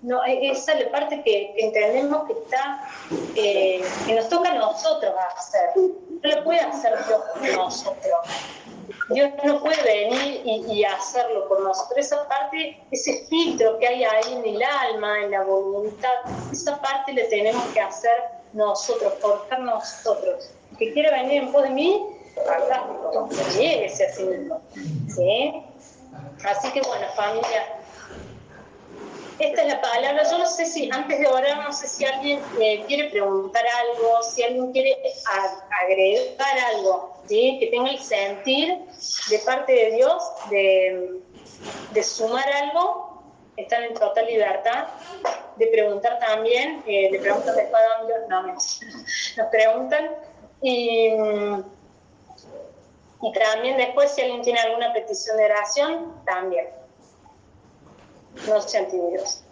[0.01, 2.87] No, e-, esa es la parte que, entendemos que está,
[3.35, 5.69] eh, que nos toca a nosotros hacer.
[5.75, 8.19] No lo puede hacer Dios por nosotros.
[9.09, 11.97] Dios no puede venir y, hacerlo por nosotros.
[11.97, 16.13] Esa parte, ese filtro que hay ahí en el alma, en la voluntad,
[16.51, 18.13] esa parte le tenemos que hacer
[18.53, 20.51] nosotros, forjar nosotros.
[20.77, 22.05] Que quiere venir en pos de mí,
[22.45, 24.61] fantástico, llévese a sí mismo.
[25.07, 25.63] ¿Sí?
[26.45, 27.78] Así que bueno, familia,
[29.39, 30.23] esta es la palabra.
[30.29, 34.21] Yo no sé si, antes de orar, no sé si alguien eh, quiere preguntar algo,
[34.21, 34.97] si alguien quiere
[35.83, 37.57] agregar algo, ¿sí?
[37.59, 38.79] que tenga el sentir
[39.29, 43.23] de parte de Dios de, sumar algo,
[43.55, 44.87] están en total libertad
[45.57, 48.43] de preguntar también, eh, le preguntan después dónde, no,
[49.37, 50.09] nos preguntan.
[50.61, 51.11] Y
[53.33, 56.78] también después, si alguien tiene alguna petición de oración, también
[58.47, 59.43] no sean tímidos.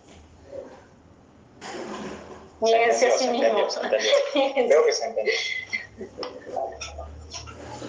[2.62, 3.80] Nieguense a sí mismos.
[4.34, 5.34] Creo que se entendió.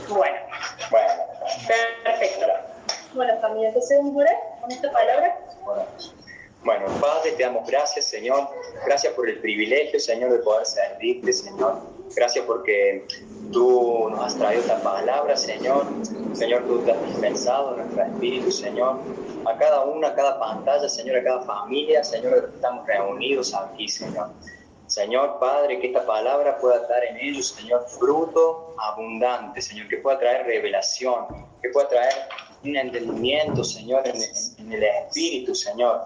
[0.09, 0.37] Bueno.
[0.91, 1.13] Bueno.
[2.05, 2.47] Perfecto.
[3.15, 5.39] Bueno, familia, entonces un con esta palabra.
[6.63, 8.49] Bueno, Padre, te damos gracias, Señor.
[8.85, 11.81] Gracias por el privilegio, Señor, de poder servirte, Señor.
[12.15, 13.07] Gracias porque
[13.53, 15.87] tú nos has traído esta palabra, Señor.
[16.35, 18.99] Señor, tú te has dispensado nuestro espíritu, Señor
[19.47, 24.29] a cada una, a cada pantalla, Señor, a cada familia, Señor, estamos reunidos aquí, Señor.
[24.87, 30.19] Señor Padre, que esta palabra pueda dar en ellos, Señor, fruto abundante, Señor, que pueda
[30.19, 31.27] traer revelación,
[31.61, 32.15] que pueda traer
[32.65, 36.03] un entendimiento, Señor, en, el Espíritu, Señor,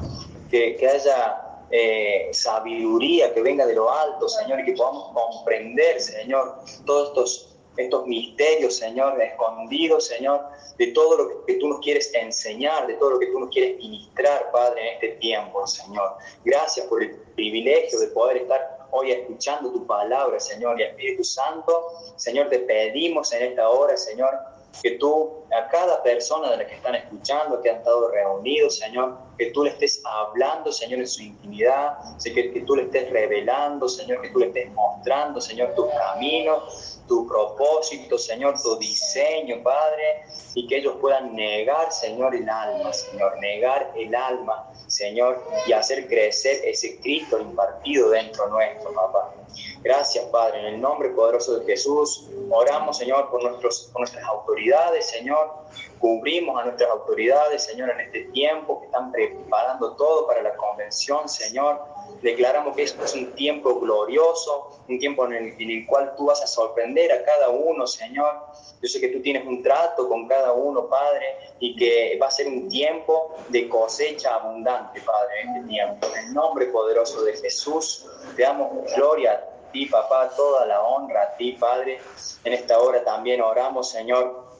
[0.50, 6.00] que, que haya eh, sabiduría que venga de lo alto, Señor, y que podamos comprender,
[6.00, 10.40] Señor, todos estos estos misterios, Señor, escondidos, Señor,
[10.78, 13.78] de todo lo que tú nos quieres enseñar, de todo lo que tú nos quieres
[13.78, 16.16] ministrar, Padre, en este tiempo, Señor.
[16.44, 21.92] Gracias por el privilegio de poder estar hoy escuchando tu palabra, Señor, y Espíritu Santo,
[22.16, 24.38] Señor, te pedimos en esta hora, Señor,
[24.82, 29.18] que tú a cada persona de la que están escuchando, que han estado reunidos, Señor,
[29.36, 33.88] que tú le estés hablando, Señor, en su intimidad, que, que tú le estés revelando,
[33.88, 40.24] Señor, que tú le estés mostrando, Señor, tus caminos, tu propósito, Señor, tu diseño, Padre,
[40.54, 46.06] y que ellos puedan negar, Señor, el alma, Señor, negar el alma, Señor, y hacer
[46.06, 49.34] crecer ese Cristo impartido dentro nuestro, papá.
[49.82, 55.50] Gracias, Padre, en el nombre poderoso de Jesús, oramos, Señor, por, por nuestras autoridades, Señor,
[55.98, 61.28] cubrimos a nuestras autoridades, Señor, en este tiempo que están preparando todo para la convención,
[61.28, 61.80] Señor.
[62.20, 66.26] Declaramos que esto es un tiempo glorioso, un tiempo en el, en el, cual tú
[66.26, 68.46] vas a sorprender a cada uno, Señor.
[68.80, 72.30] Yo sé que tú tienes un trato con cada uno, Padre, y que va a
[72.30, 76.06] ser un tiempo de cosecha abundante, Padre, en este tiempo.
[76.16, 78.06] En el nombre poderoso de Jesús,
[78.36, 82.00] te damos gloria a ti, papá, toda la honra a ti, Padre.
[82.44, 84.52] En esta hora también oramos, Señor,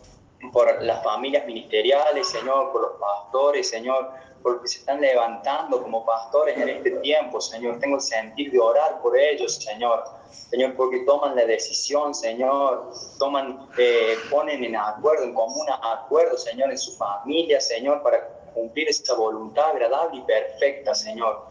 [0.53, 4.11] por las familias ministeriales, Señor, por los pastores, Señor,
[4.43, 7.79] porque se están levantando como pastores en este tiempo, Señor.
[7.79, 10.05] Tengo el sentir de orar por ellos, Señor.
[10.51, 16.71] Señor, porque toman la decisión, Señor, toman, eh, ponen en acuerdo, en común acuerdo, Señor,
[16.71, 21.47] en su familia, Señor, para cumplir esa voluntad agradable y perfecta, Señor.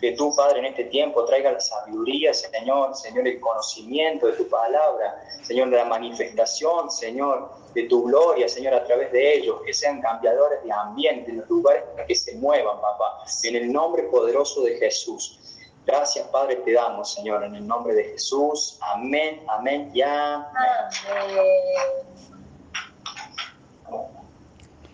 [0.00, 4.48] Que tú, Padre, en este tiempo traiga la sabiduría, Señor, Señor, el conocimiento de tu
[4.48, 10.00] palabra, Señor, la manifestación, Señor, de tu gloria, Señor, a través de ellos, que sean
[10.00, 14.62] cambiadores de ambiente, en los lugares para que se muevan, papá, en el nombre poderoso
[14.62, 15.40] de Jesús.
[15.86, 18.78] Gracias, Padre, te damos, Señor, en el nombre de Jesús.
[18.80, 20.50] Amén, amén, ya.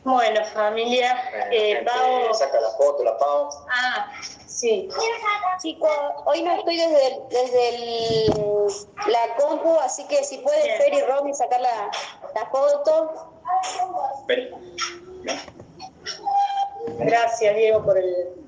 [0.02, 1.16] Bueno, familia,
[1.52, 2.34] eh, Pau...
[2.34, 3.50] Saca la foto, la Pau.
[3.70, 4.12] Ah,
[4.60, 4.86] Sí.
[5.62, 5.90] Chicos,
[6.26, 8.26] hoy no estoy desde, desde
[9.06, 11.90] la compu, así que si pueden Fer y Romy sacar la,
[12.34, 13.32] la foto.
[16.98, 18.39] Gracias, Diego, por el,